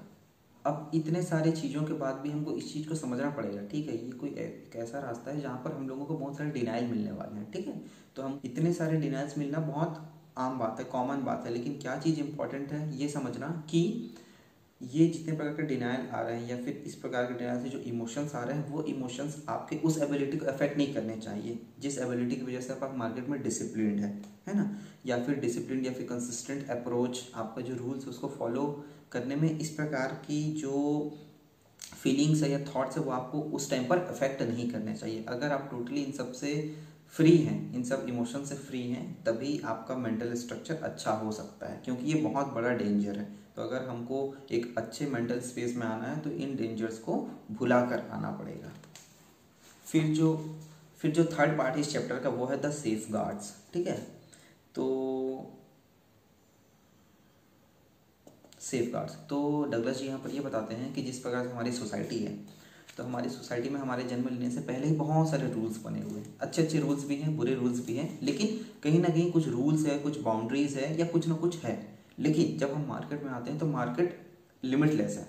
अब 0.66 0.92
इतने 0.94 1.22
सारे 1.22 1.52
चीज़ों 1.52 1.84
के 1.84 1.94
बाद 1.94 2.16
भी 2.16 2.32
हमको 2.32 2.52
इस 2.52 2.74
चीज़ 2.74 2.88
को 2.90 2.96
समझना 2.96 3.30
पड़ेगा, 3.30 3.62
ठीक 3.68 3.90
है? 3.90 3.96
ये 4.06 4.12
कोई 4.12 4.30
एक 4.30 4.76
ऐसा 4.76 5.00
रास्ता 5.00 5.32
है 5.32 5.42
जहाँ 5.42 5.62
पर 5.66 5.72
हम 5.72 5.88
लोगों 5.88 6.06
को 6.06 6.18
बहुत 6.18 6.38
सारे 6.38 6.50
डिनाइल 6.50 6.88
मिलने 6.88 7.12
वाले 7.12 7.40
हैं, 7.40 7.52
ठीक 7.52 7.68
है? 7.68 7.82
तो 8.16 8.22
हम 8.22 8.40
इतने 8.46 8.74
सारे 8.74 8.98
डिनाइल्स 8.98 9.38
मिलना 9.38 9.60
बहुत 9.60 10.02
आम 10.38 10.58
बात 10.60 10.80
है 10.80 10.86
कॉमन 10.86 11.24
बात 11.24 11.46
है, 11.46 11.54
लेकिन 11.54 11.78
क्या 11.80 11.98
चीज़ 12.00 12.20
इंपॉर्टेंट 12.20 12.72
है 12.72 12.98
ये 12.98 13.08
समझना 13.10 13.48
कि 13.70 14.12
ये 14.82 15.08
जितने 15.08 15.36
प्रकार 15.36 15.54
के 15.54 15.64
डिनाइल 15.64 16.08
आ 16.08 16.22
रहे 16.22 16.40
हैं 16.40 16.50
या 16.50 16.58
फिर 16.58 16.84
इस 16.88 16.96
प्रकार 16.96 17.26
के 17.26 17.34
डिनाइल 17.34 17.62
से 17.64 17.70
जो 17.70 17.78
इमोशंस 17.80 18.36
आ 18.36 18.44
रहे 18.44 18.58
हैं, 18.58 18.70
वो 18.70 18.84
इमोशंस 18.84 19.46
आपके 19.50 19.76
उस 19.76 20.02
एबिलिटी 20.02 20.38
को 20.38 20.46
अफेक्ट 20.46 20.78
नहीं 20.78 20.94
करने 20.94 21.16
चाहिए। 21.18 21.60
जिस 21.80 21.98
एबिलिटी 21.98 22.36
की 22.36 22.42
वजह 22.42 22.60
से 22.60 22.74
आप 22.74 22.96
मार्केट 22.98 23.30
में 23.30 23.44
डिसिप्लिन 23.44 24.00
है 24.00 24.22
है 24.48 24.56
ना? 24.56 24.78
या 25.06 25.24
फिर 25.24 25.36
डिसिप्लिन 25.36 25.86
या 25.86 25.92
फिर 25.92 26.06
कंसिस्टेंट 26.06 26.70
अप्रोच 26.70 27.32
आपका 27.36 27.62
जो 27.62 27.76
रूल्स 27.76 28.04
है 28.04 28.10
उसको 28.10 28.28
फॉलो 28.28 28.86
करने 29.12 29.36
में 29.36 29.60
इस 29.60 29.70
प्रकार 29.70 30.08
की 30.08 30.54
जो 30.54 31.12
फीलिंग्स 32.04 32.44
है 32.44 32.52
या 32.52 32.60
थाट्स 32.60 32.98
है, 32.98 33.04
वो 33.04 33.12
आपको 33.12 33.40
उस 33.40 33.70
टाइम 33.70 33.88
पर 33.88 33.98
अफेक्ट 33.98 34.42
नहीं 34.42 34.70
करने 34.70 34.94
चाहिए। 34.94 35.26
अगर 35.28 35.52
आप 35.52 35.68
टोटली 35.72 36.02
इन 36.02 36.12
सबसे 36.12 36.76
फ्री 37.10 37.38
हैं, 37.38 37.74
इन 37.74 37.84
सब 37.84 38.06
इमोशन 38.10 38.44
से 38.44 38.56
फ्री 38.56 38.82
हैं, 38.82 39.24
तभी 39.24 39.62
आपका 39.66 39.96
मेंटल 39.96 40.34
स्ट्रक्चर 40.34 40.76
अच्छा 40.76 41.12
हो 41.12 41.32
सकता 41.32 41.68
है, 41.68 41.82
क्योंकि 41.86 42.12
ये 42.12 42.22
बहुत 42.22 42.48
बड़ा 42.48 42.70
डेंजर 42.70 43.20
है। 43.20 43.45
तो 43.56 43.62
अगर 43.62 43.88
हमको 43.88 44.36
एक 44.52 44.74
अच्छे 44.78 45.06
मेंटल 45.08 45.40
स्पेस 45.42 45.76
में 45.76 45.86
आना 45.88 46.06
है 46.06 46.20
तो 46.22 46.30
इन 46.30 46.56
डेंजर्स 46.56 46.98
को 47.00 47.16
भुला 47.52 47.82
कर 47.82 48.08
आना 48.12 48.32
पड़ेगा। 48.32 48.72
फिर 49.88 50.14
जो 50.14 50.58
फिर 51.02 51.12
जो 51.12 51.24
थर्ड 51.26 51.58
पार्ट 51.58 51.78
इस 51.78 51.92
चैप्टर 51.92 52.20
का, 52.20 52.30
वो 52.30 52.46
है 52.46 52.62
द 52.62 52.72
सेफ़ 52.72 53.12
गार्ड्स 53.14 53.54
ठीक 53.74 53.88
है? 53.88 53.98
तो 54.76 55.52
सेफ़ 58.62 58.92
गार्ड्स 58.94 59.16
तो 59.30 59.64
डगलस 59.64 60.00
जी 60.00 60.06
यहाँ 60.08 60.20
पर 60.20 60.30
ये 60.30 60.40
बताते 60.40 60.76
हैं 60.76 60.94
कि 60.94 61.02
जिस 61.02 61.20
प्रकार 61.20 61.44
से 61.46 61.52
हमारी 61.52 61.72
सोसाइटी 61.72 62.20
है 62.20 62.38
तो 62.98 63.04
हमारी 63.04 63.30
सोसाइटी 63.30 63.70
में 63.70 63.80
हमारे 63.80 64.04
जन्म 64.04 64.28
लेने 64.30 64.50
से 64.52 64.62
पहले 64.62 64.88
ही 64.88 64.96
बहुत 64.96 65.30
सारे 65.30 65.52
रूल्स 65.54 65.82
बने 65.84 66.02
हुए 66.02 66.20
हैं। 66.20 66.38
अच्छे 66.40 66.62
अच्छे 66.62 66.80
रूल्स 66.80 67.04
भी 67.06 67.16
हैं, 67.16 67.36
बुरे 67.38 67.56
रूल्स 67.56 67.86
भी 67.86 67.96
हैं, 67.98 68.20
लेकिन 68.24 68.60
कहीं 68.84 69.00
ना 69.00 69.08
कहीं 69.08 69.32
कुछ 69.32 69.48
रूल्स 69.48 69.86
है, 69.86 69.98
कुछ 70.00 70.20
बाउंड्रीज 70.20 70.78
है, 70.78 70.98
या 71.00 71.06
कुछ 71.06 71.28
ना 71.28 71.36
कुछ 71.36 71.58
है। 71.64 71.95
लेकिन 72.20 72.58
जब 72.58 72.74
हम 72.74 72.86
मार्केट 72.88 73.24
में 73.24 73.32
आते 73.32 73.50
हैं 73.50 73.60
तो 73.60 73.66
मार्केट 73.66 74.20
लिमिटलेस 74.64 75.18
है। 75.18 75.28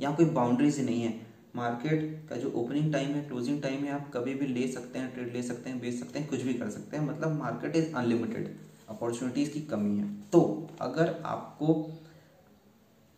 यहाँ 0.00 0.16
कोई 0.16 0.26
बाउंड्रीज 0.26 0.80
नहीं 0.80 1.02
है। 1.02 1.26
मार्केट 1.56 2.28
का 2.28 2.36
जो 2.36 2.50
ओपनिंग 2.50 2.92
टाइम 2.92 3.08
है 3.08 3.22
क्लोजिंग 3.22 3.62
टाइम 3.62 3.84
है, 3.84 3.92
आप 3.92 4.10
कभी 4.14 4.34
भी 4.34 4.46
ले 4.46 4.66
सकते 4.68 4.98
हैं 4.98 5.12
ट्रेड 5.14 5.32
ले 5.32 5.42
सकते 5.42 5.70
हैं, 5.70 5.80
बेच 5.80 5.94
सकते 5.94 6.18
हैं, 6.18 6.28
कुछ 6.28 6.42
भी 6.42 6.54
कर 6.54 6.70
सकते 6.70 6.96
हैं। 6.96 7.04
मतलब 7.04 7.38
मार्केट 7.38 7.76
इज़ 7.76 7.94
अनलिमिटेड 7.94 8.56
अपॉर्चुनिटीज़ 8.88 9.50
की 9.50 9.60
कमी 9.60 9.98
है। 9.98 10.14
तो 10.32 10.68
अगर 10.80 11.22
आपको 11.24 11.74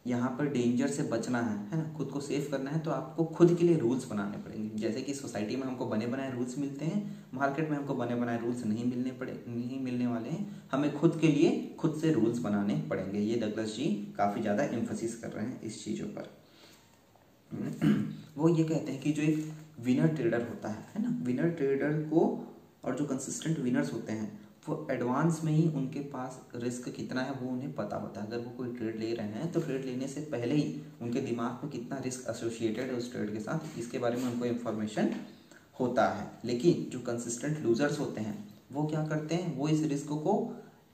यहाँ 0.06 0.30
पर 0.38 0.46
डेंजर 0.48 0.88
से 0.88 1.02
बचना 1.02 1.40
है 1.40 1.56
है 1.70 1.78
ना? 1.78 1.92
खुद 1.96 2.08
को 2.08 2.20
सेफ़ 2.20 2.50
करना 2.50 2.70
है 2.70 2.78
तो 2.80 2.90
आपको 2.90 3.24
खुद 3.26 3.54
के 3.56 3.64
लिए 3.64 3.76
रूल्स 3.78 4.06
बनाने 4.08 4.38
पड़ेंगे। 4.38 4.78
जैसे 4.78 5.02
कि 5.02 5.14
सोसाइटी 5.14 5.56
में 5.56 5.66
हमको 5.66 5.86
बने 5.86 6.06
बनाए 6.06 6.32
रूल्स 6.32 6.58
मिलते 6.58 6.84
हैं 6.84 7.28
मार्केट 7.34 7.70
में 7.70 7.76
हमको 7.76 7.94
बने 7.94 8.14
बनाए 8.14 8.40
रूल्स 8.40 8.64
नहीं 8.64 8.84
मिलने 8.86 9.10
पड़े, 9.12 9.32
नहीं 9.48 9.80
मिलने 9.80 10.06
वाले 10.06 10.28
हैं। 10.28 10.62
हमें 10.72 10.92
खुद 10.94 11.18
के 11.20 11.28
लिए 11.28 11.74
खुद 11.78 11.98
से 12.00 12.12
रूल्स 12.12 12.38
बनाने 12.40 12.74
पड़ेंगे। 12.90 13.18
ये 13.20 13.36
डगलस 13.40 13.76
जी 13.76 13.84
काफ़ी 14.18 14.42
ज़्यादा 14.42 14.64
एम्फोसिस 14.64 15.16
कर 15.16 15.28
रहे 15.28 15.46
हैं 15.46 15.60
इस 15.62 15.84
चीज़ों 15.84 16.08
पर। 16.08 16.30
वो 18.36 18.48
ये 18.48 18.64
कहते 18.64 18.92
हैं 18.92 19.00
कि 19.00 19.12
जो 19.12 19.22
एक 19.22 19.52
विनर 19.80 20.08
ट्रेडर 20.08 20.40
होता 20.40 20.68
है 20.68 20.86
है 20.94 21.02
ना? 21.02 21.16
विनर 21.22 21.50
ट्रेडर 21.50 22.02
को 22.10 22.48
और 22.84 22.96
जो 22.96 23.04
कंसिस्टेंट 23.06 23.58
विनर्स 23.60 23.92
होते 23.92 24.12
हैं 24.12 24.40
वो 24.62 24.86
एडवांस 24.90 25.40
में 25.44 25.52
ही 25.52 25.68
उनके 25.68 26.00
पास 26.08 26.40
रिस्क 26.54 26.88
कितना 26.88 27.22
है 27.22 27.32
वो 27.32 27.48
उन्हें 27.50 27.72
पता 27.74 27.96
होता 27.96 28.20
है। 28.20 28.26
अगर 28.26 28.38
वो 28.38 28.50
कोई 28.56 28.72
ट्रेड 28.72 28.98
ले 28.98 29.12
रहे 29.14 29.26
हैं 29.28 29.50
तो 29.52 29.60
ट्रेड 29.60 29.84
लेने 29.84 30.08
से 30.08 30.20
पहले 30.32 30.54
ही 30.54 30.80
उनके 31.02 31.20
दिमाग 31.20 31.64
में 31.64 31.72
कितना 31.72 31.98
रिस्क 31.98 32.28
एसोसिएटेड 32.30 32.90
है 32.90 32.96
उस 32.96 33.12
ट्रेड 33.12 33.32
के 33.32 33.40
साथ, 33.40 33.78
इसके 33.78 33.98
बारे 33.98 34.16
में 34.16 34.32
उनको 34.32 34.44
इन्फॉर्मेशन 34.44 35.10
होता 35.80 36.06
है। 36.08 36.30
लेकिन 36.44 36.84
जो 36.92 36.98
कंसिस्टेंट 37.00 37.58
लूजर्स 37.58 37.98
होते 38.00 38.20
हैं, 38.20 38.36
वो 38.72 38.86
क्या 38.86 39.06
करते 39.06 39.34
हैं? 39.34 39.56
वो 39.56 39.68
इस 39.68 39.82
रिस्क 39.82 40.08
को 40.08 40.34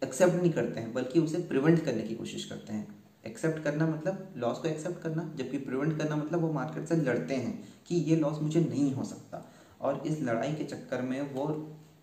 एक्सेप्ट 0.03 0.35
नहीं 0.35 0.53
करते 0.53 0.81
हैं, 0.81 0.93
बल्कि 0.93 1.21
उसे 1.21 1.39
प्रिवेंट 1.39 1.85
करने 1.85 2.03
की 2.03 2.15
कोशिश 2.15 2.45
करते 2.45 2.73
हैं। 2.73 2.87
एक्सेप्ट 3.27 3.63
करना 3.65 3.87
मतलब 3.87 4.35
लॉस 4.37 4.59
को 4.59 4.69
एक्सेप्ट 4.69 5.03
करना, 5.03 5.33
जबकि 5.37 5.59
प्रिवेंट 5.59 5.99
करना 5.99 6.17
मतलब 6.17 6.41
वो 6.41 6.53
मार्केट 6.53 6.87
से 6.89 6.97
लड़ते 6.97 7.35
हैं 7.35 7.69
कि 7.87 7.97
ये 7.97 8.17
लॉस 8.17 8.41
मुझे 8.43 8.61
नहीं 8.61 8.93
हो 8.95 9.05
सकता। 9.05 9.45
और 9.81 10.03
इस 10.07 10.21
लड़ाई 10.23 10.53
के 10.53 10.65
चक्कर 10.65 11.03
में 11.03 11.21
वो 11.35 11.47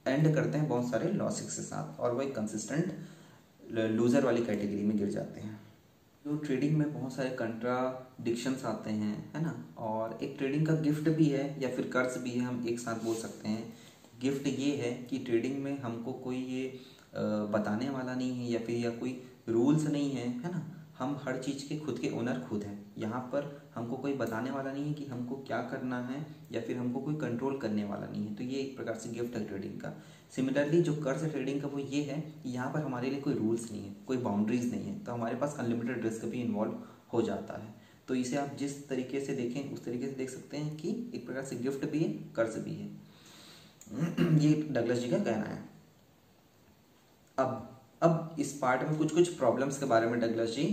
एंड 0.07 0.33
करते 0.35 0.57
हैं 0.57 0.67
बहुत 0.67 0.89
सारे 0.89 1.11
लॉसिक्स 1.13 1.55
के 1.55 1.61
साथ 1.63 1.99
और 1.99 2.13
वो 2.13 2.21
एक 2.21 2.35
कंसिस्टेंट 2.35 2.93
लूज़र 3.91 4.25
वाली 4.25 4.45
कैटेगरी 4.45 4.83
में 4.83 4.97
गिर 4.97 5.09
जाते 5.09 5.41
हैं। 5.41 5.59
जो 6.25 6.35
ट्रेडिंग 6.37 6.75
में 6.77 6.93
बहुत 6.93 7.13
सारे 7.13 7.29
कंट्राडिक्शंस 7.31 8.63
आते 8.65 8.91
हैं, 8.91 9.31
है 9.35 9.41
ना? 9.43 9.53
और 9.77 10.17
एक 10.23 10.35
ट्रेडिंग 10.37 10.65
का 10.67 10.73
गिफ्ट 10.81 11.09
भी 11.09 11.25
है 11.25 11.43
या 11.61 11.69
फिर 11.69 11.89
कर्ज 11.93 12.17
भी 12.17 12.29
है, 12.29 12.45
हम 12.45 12.65
एक 12.69 12.79
साथ 12.79 13.03
बोल 13.03 13.15
सकते 13.15 13.49
हैं। 13.49 13.73
गिफ्ट 14.21 14.47
ये 14.49 14.75
है 14.77 14.91
कि 15.09 15.17
ट्रेडिंग 15.19 15.57
में 15.63 15.77
हमको 15.79 16.13
कोई 16.13 16.37
ये 16.37 16.79
बताने 17.53 17.89
वाला 17.89 18.15
नहीं 18.15 18.31
है 18.31 18.51
या 18.51 18.59
फिर 18.59 18.75
या 18.75 18.89
कोई 18.91 19.21
रूल्स 19.49 19.87
नहीं 19.87 20.11
है 20.11 20.27
है 20.27 20.51
ना? 20.51 20.61
हम 20.99 21.19
हर 21.23 21.37
चीज़ 21.37 21.69
के 21.69 21.77
खुद 21.77 21.99
के 21.99 22.09
ओनर 22.09 22.39
खुद 22.39 22.63
हैं। 22.63 22.93
यहाँ 22.97 23.21
पर 23.21 23.71
हमको 23.75 23.97
कोई 23.97 24.13
बताने 24.13 24.51
वाला 24.51 24.71
नहीं 24.71 24.85
है 24.85 24.93
कि 24.93 25.05
हमको 25.05 25.35
क्या 25.35 25.61
करना 25.61 25.99
है 25.99 26.25
या 26.51 26.61
फिर 26.61 26.77
हमको 26.77 26.99
कोई 26.99 27.15
कंट्रोल 27.15 27.57
करने 27.57 27.83
वाला 27.83 28.07
नहीं 28.07 28.27
है। 28.27 28.35
तो 28.35 28.43
ये 28.43 28.59
एक 28.59 28.75
प्रकार 28.77 28.95
से 28.95 29.09
गिफ्ट 29.09 29.35
है 29.35 29.47
ट्रेडिंग 29.47 29.81
का। 29.81 29.93
सिमिलरली 30.35 30.81
जो 30.81 30.95
कर्ज 30.95 31.23
है 31.23 31.29
ट्रेडिंग 31.29 31.61
का 31.61 31.67
वो 31.67 31.79
ये 31.79 32.03
है 32.03 32.21
कि 32.21 32.49
यहाँ 32.49 32.73
पर 32.73 32.79
हमारे 32.79 33.09
लिए 33.09 33.21
कोई 33.21 33.33
रूल्स 33.33 33.71
नहीं 33.71 33.81
है, 33.81 33.95
कोई 34.07 34.17
बाउंड्रीज 34.17 34.71
नहीं 34.71 34.83
है। 34.83 34.99
तो 34.99 35.11
हमारे 35.11 35.35
पास 35.35 35.55
अनलिमिटेड 35.59 36.03
रिस्क 36.03 36.25
भी 36.25 36.41
इन्वॉल्व 36.41 36.83
हो 37.13 37.21
जाता 37.21 37.61
है। 37.63 37.75
तो 38.07 38.15
इसे 38.15 38.37
आप 38.37 38.55
जिस 38.59 38.89
तरीके 38.89 39.19
से 39.19 39.35
देखें, 39.35 39.73
उस 39.73 39.85
तरीके 39.85 40.07
से 40.07 40.15
देख 40.15 40.29
सकते 40.29 40.57
हैं 40.57 40.77
कि 40.77 41.11
एक 41.15 41.25
प्रकार 41.25 41.43
से 41.43 41.55
गिफ्ट 41.55 41.85
भी 41.91 41.99
है 41.99 42.09
कर्ज 42.35 42.57
भी 42.57 42.75
है। 42.75 42.87
ये 44.39 44.67
डगलस 44.71 44.97
जी 44.97 45.09
का 45.09 45.19
कहना 45.19 45.45
है। 45.45 45.69
अब 47.39 47.74
अब 48.05 48.35
इस 48.39 48.51
पार्ट 48.53 48.81
में 48.83 48.97
कुछ 48.97 49.13
कुछ 49.13 49.29
प्रॉब्लम्स 49.35 49.77
के 49.77 49.85
बारे 49.85 50.07
में 50.07 50.19
डगलस 50.19 50.55
जी 50.55 50.65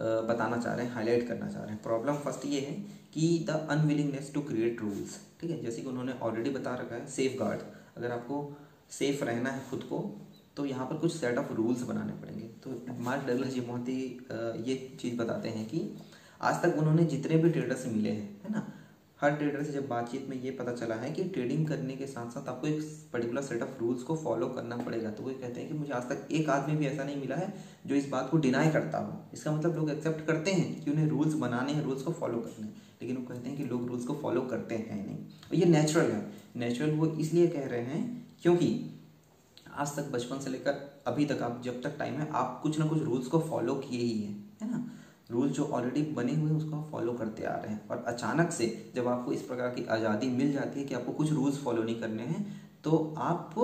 बताना 0.00 0.56
चाह 0.56 0.74
रहे 0.74 0.86
हैं 0.86 0.92
हाईलाइट 0.92 1.26
करना 1.28 1.48
चाह 1.48 1.62
रहे 1.62 1.72
हैं। 1.72 1.82
प्रॉब्लम 1.82 2.14
फ़र्स्ट 2.18 2.46
ये 2.46 2.60
है 2.60 2.72
कि 3.14 3.26
the 3.48 3.66
unwillingness 3.70 4.30
to 4.34 4.40
create 4.42 4.80
rules 4.80 5.18
ठीक 5.40 5.50
है? 5.50 5.60
जैसे 5.62 5.82
कि 5.82 5.88
उन्होंने 5.88 6.12
ऑलरेडी 6.22 6.50
बता 6.50 6.74
रखा 6.74 6.94
है 6.94 7.06
सेफ़ 7.08 7.38
गार्ड 7.38 7.60
अगर 7.96 8.12
आपको 8.12 8.42
सेफ़ 8.90 9.24
रहना 9.24 9.50
है 9.50 9.62
खुद 9.70 9.82
को 9.84 9.98
तो 10.56 10.64
यहाँ 10.66 10.86
पर 10.86 10.96
कुछ 10.96 11.12
सेट 11.14 11.38
ऑफ़ 11.38 11.52
रूल्स 11.54 11.82
बनाने 11.84 12.12
पड़ेंगे। 12.14 12.46
तो 12.64 13.02
मार्क 13.02 13.26
डगलस 13.26 13.52
जी 13.54 13.60
बहुत 13.62 13.88
ही 13.88 14.00
ये 14.66 14.76
चीज़ 15.00 15.16
बताते 15.18 15.48
हैं 15.48 15.66
कि 15.66 15.80
आज 16.42 16.62
तक 16.62 16.78
उन्होंने 16.78 17.04
जितने 17.06 17.36
भी 17.36 17.50
ट्रेडर्स 17.50 17.86
मिले 17.86 18.10
हैं, 18.10 18.28
है 18.44 18.52
ना? 18.52 18.66
हर 19.20 19.30
ट्रेडर 19.30 19.62
से 19.62 19.72
जब 19.72 19.86
बातचीत 19.88 20.28
में 20.28 20.36
ये 20.42 20.50
पता 20.50 20.72
चला 20.72 20.94
है 20.94 21.10
कि 21.10 21.24
ट्रेडिंग 21.24 21.66
करने 21.68 21.96
के 21.96 22.06
साथ 22.06 22.30
साथ 22.30 22.48
आपको 22.48 22.66
एक 22.66 22.80
पर्टिकुलर 23.12 23.42
सेट 23.42 23.62
ऑफ़ 23.62 23.78
रूल्स 23.80 24.02
को 24.02 24.14
फॉलो 24.16 24.46
करना 24.48 24.76
पड़ेगा 24.76 25.10
तो 25.10 25.22
वो 25.22 25.30
कहते 25.30 25.60
हैं 25.60 25.68
कि 25.68 25.74
मुझे 25.74 25.92
आज 25.92 26.02
तक 26.02 26.28
एक 26.32 26.48
आदमी 26.50 26.76
भी 26.76 26.86
ऐसा 26.86 27.04
नहीं 27.04 27.16
मिला 27.16 27.36
है 27.36 27.52
जो 27.86 27.94
इस 27.94 28.08
बात 28.08 28.28
को 28.30 28.36
डिनाई 28.36 28.70
करता 28.70 28.98
हो। 28.98 29.12
इसका 29.32 29.52
मतलब 29.52 29.76
लोग 29.76 29.90
एक्सेप्ट 29.90 30.26
करते 30.26 30.50
हैं 30.50 30.84
कि 30.84 30.90
उन्हें 30.90 31.06
रूल्स 31.06 31.34
बनाने 31.34 31.72
हैं 31.72 31.82
रूल्स 31.84 32.02
को 32.02 32.12
फॉलो 32.12 32.38
करने 32.38 32.66
हैं, 32.66 32.74
लेकिन 33.02 33.16
वो 33.16 33.22
कहते 33.24 33.48
हैं 33.48 33.56
कि 33.56 33.64
लोग 33.64 33.86
रूल्स 33.88 34.04
को 34.04 34.14
फॉलो 34.14 34.40
करते 34.42 34.74
हैं 34.74 35.04
नहीं। 35.06 35.16
और 35.16 35.54
ये 35.54 35.64
नेचुरल 35.64 36.10
है। 36.10 36.24
नेचुरल 36.56 36.90
वो 36.90 37.06
इसलिए 37.06 37.46
कह 37.48 37.66
रहे 37.66 37.82
हैं 37.82 38.02
क्योंकि 38.42 38.68
आज 39.74 39.94
तक 39.96 40.10
बचपन 40.12 40.40
से 40.40 40.50
लेकर 40.50 41.02
अभी 41.06 41.24
तक 41.24 41.42
आप, 41.42 41.60
जब 41.64 41.82
तक 41.82 41.98
टाइम 41.98 42.14
है, 42.14 42.28
आप 42.30 42.60
कुछ 42.62 42.78
ना 42.78 42.86
कुछ 42.86 43.02
रूल्स 43.02 43.26
को 43.26 43.38
फॉलो 43.40 43.74
किए 43.74 44.00
ही 44.00 44.18
हैं, 44.20 44.34
है 44.62 44.70
ना? 44.70 44.84
रूल 45.30 45.48
जो 45.50 45.64
ऑलरेडी 45.66 46.02
बने 46.12 46.34
हुए 46.34 46.50
हैं, 46.50 46.56
उसको 46.56 46.82
फॉलो 46.90 47.12
करते 47.14 47.44
आ 47.44 47.54
रहे 47.54 47.72
हैं। 47.72 47.88
और 47.88 48.04
अचानक 48.08 48.50
से 48.52 48.92
जब 48.94 49.08
आपको 49.08 49.32
इस 49.32 49.42
प्रकार 49.42 49.68
की 49.70 49.84
आज़ादी 49.88 50.28
मिल 50.32 50.52
जाती 50.52 50.80
है 50.80 50.86
कि 50.86 50.94
आपको 50.94 51.12
कुछ 51.14 51.32
रूल्स 51.32 51.62
फॉलो 51.64 51.82
नहीं 51.82 52.00
करने 52.00 52.22
हैं 52.24 52.44
तो 52.84 53.14
आप 53.18 53.54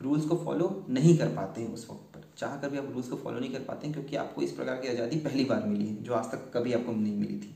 रूल्स 0.00 0.24
को 0.24 0.36
फॉलो 0.36 0.68
नहीं 0.90 1.16
कर 1.18 1.28
पाते 1.34 1.60
हैं 1.60 1.72
उस 1.74 1.86
वक्त 1.90 2.14
पर। 2.14 2.24
चाह 2.38 2.56
कर 2.56 2.70
भी 2.70 2.78
आप 2.78 2.90
रूल्स 2.92 3.08
को 3.08 3.16
फॉलो 3.16 3.38
नहीं 3.40 3.52
कर 3.52 3.60
पाते 3.60 3.86
हैं, 3.86 3.94
क्योंकि 3.94 4.16
आपको 4.16 4.42
इस 4.42 4.50
प्रकार 4.52 4.76
की 4.76 4.88
आज़ादी 4.88 5.16
पहली 5.20 5.44
बार 5.44 5.64
मिली 5.66 5.86
है, 5.86 6.02
जो 6.02 6.14
आज 6.14 6.30
तक 6.32 6.50
कभी 6.54 6.72
आपको 6.72 6.92
नहीं 6.94 7.16
मिली 7.16 7.36
थी। 7.36 7.54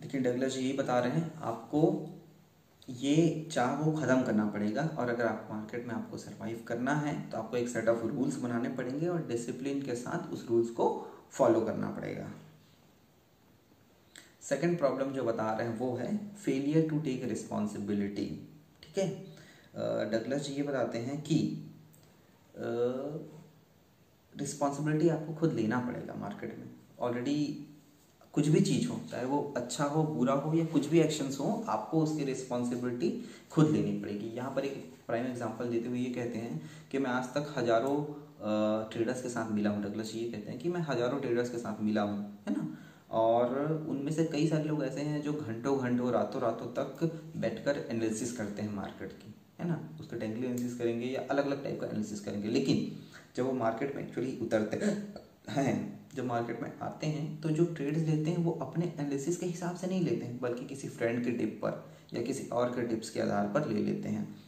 देखिए 0.00 0.48
जी 0.48 0.60
यही 0.60 0.72
बता 0.74 0.98
रहे 0.98 1.12
हैं, 1.12 1.32
आपको 1.42 1.80
ये 2.88 3.48
चाह 3.52 3.74
वो 3.74 3.92
ख़त्म 3.92 4.22
करना 4.22 4.44
पड़ेगा, 4.46 4.88
और 4.98 5.08
अगर 5.08 5.26
आप 5.26 5.48
मार्केट 5.50 5.86
में 5.86 5.94
आपको 5.94 6.16
सर्वाइव 6.18 6.62
करना 6.68 6.94
है 6.96 7.14
तो 7.30 7.38
आपको 7.38 7.56
एक 7.56 7.68
सेट 7.68 7.88
ऑफ़ 7.88 8.04
रूल्स 8.06 8.36
बनाने 8.38 8.68
पड़ेंगे, 8.70 9.06
और 9.08 9.26
डिसिप्लिन 9.28 9.82
के 9.82 9.94
साथ 9.96 10.32
उस 10.32 10.46
रूल्स 10.48 10.70
को 10.70 10.88
फॉलो 11.32 11.60
करना 11.62 11.90
पड़ेगा। 11.90 12.30
सेकेंड 14.44 14.78
प्रॉब्लम 14.78 15.12
जो 15.12 15.24
बता 15.24 15.50
रहे 15.50 15.68
हैं 15.68 15.78
वो 15.78 15.94
है 15.96 16.16
फेलियर 16.36 16.88
टू 16.88 16.98
टेक 17.00 17.24
रिस्पॉन्सिबिलिटी 17.28 18.26
ठीक 18.82 18.98
है? 18.98 19.08
डगलस 20.10 20.46
जी 20.46 20.54
ये 20.54 20.62
बताते 20.62 20.98
हैं 21.00 21.20
कि 21.22 21.38
रिस्पॉन्सिबिलिटी 24.32 25.08
आपको 25.10 25.34
खुद 25.34 25.52
लेना 25.52 25.78
पड़ेगा 25.80 26.14
मार्केट 26.20 26.58
में। 26.58 26.66
ऑलरेडी 27.00 27.36
कुछ 28.34 28.48
भी 28.48 28.60
चीज़ 28.60 28.88
हो, 28.88 28.98
चाहे 29.10 29.24
वो 29.24 29.38
अच्छा 29.56 29.84
हो, 29.84 30.02
बुरा 30.04 30.32
हो, 30.34 30.52
या 30.54 30.64
कुछ 30.66 30.86
भी 30.86 31.00
एक्शंस 31.00 31.38
हो, 31.40 31.64
आपको 31.68 32.02
उसकी 32.02 32.24
रिस्पॉन्सिबिलिटी 32.24 33.10
खुद 33.50 33.70
लेनी 33.70 33.98
पड़ेगी। 34.00 34.30
यहाँ 34.36 34.50
पर 34.54 34.64
एक 34.64 34.92
प्राइम 35.06 35.26
एग्जांपल 35.26 35.68
देते 35.70 35.88
हुए 35.88 35.98
ये 35.98 36.10
कहते 36.14 36.38
हैं 36.38 36.60
कि 36.92 36.98
मैं 36.98 37.10
आज 37.10 37.24
तक 37.34 37.54
हज़ारों 37.58 37.96
ट्रेडर्स 38.90 39.22
के 39.22 39.28
साथ 39.28 39.52
मिला 39.52 39.70
हूँ। 39.70 39.82
डगलस 39.82 40.14
ये 40.14 40.24
कहते 40.30 40.50
हैं 40.50 40.58
कि 40.60 40.68
मैं 40.68 40.80
हज़ारों 40.88 41.20
ट्रेडर्स 41.20 41.50
के 41.50 41.58
साथ 41.58 41.82
मिला 41.82 42.02
हूँ, 42.02 42.18
है 42.48 42.56
ना? 42.56 42.66
और 43.14 43.86
उनमें 43.88 44.10
से 44.12 44.24
कई 44.24 44.46
सारे 44.48 44.64
लोग 44.64 44.84
ऐसे 44.84 45.00
हैं 45.00 45.20
जो 45.22 45.32
घंटों 45.32 45.78
घंटों, 45.80 46.10
रातों 46.12 46.40
रातों 46.42 46.66
तक 46.78 47.02
बैठकर 47.36 47.76
एनालिसिस 47.90 48.32
करते 48.32 48.62
हैं 48.62 48.74
मार्केट 48.74 49.12
की, 49.14 49.34
है 49.60 49.68
ना? 49.68 49.78
उसका 50.00 50.16
टेक्निकल 50.16 50.44
एनालिसिस 50.44 50.78
करेंगे 50.78 51.06
या 51.06 51.22
अलग 51.30 51.46
अलग 51.46 51.62
टाइप 51.64 51.80
का 51.80 51.86
एनालिसिस 51.86 52.20
करेंगे। 52.20 52.48
लेकिन 52.48 52.90
जब 53.36 53.44
वो 53.44 53.52
मार्केट 53.54 53.94
में 53.96 54.02
एक्चुअली 54.02 54.38
उतरते 54.42 54.76
हैं, 55.50 55.92
जब 56.14 56.24
मार्केट 56.24 56.60
में 56.62 56.70
आते 56.82 57.06
हैं 57.06 57.40
तो 57.40 57.50
जो 57.50 57.64
ट्रेड्स 57.74 58.08
लेते 58.08 58.30
हैं 58.30 58.38
वो 58.38 58.52
अपने 58.62 58.92
एनालिसिस 58.98 59.36
के 59.36 59.46
हिसाब 59.46 59.76
से 59.76 59.86
नहीं 59.86 60.00
लेते 60.04 60.26
हैं, 60.26 60.38
बल्कि 60.40 60.64
किसी 60.64 60.88
फ्रेंड 60.88 61.24
के 61.24 61.30
टिप 61.30 61.58
पर 61.64 61.82
या 62.14 62.22
किसी 62.22 62.48
और 62.48 62.68
के 62.70 62.86
टिप्स 62.86 63.10
के 63.10 63.20
आधार 63.20 63.46
पर 63.46 63.68
ले 63.68 63.82
लेते 63.82 64.08
हैं। 64.08 64.43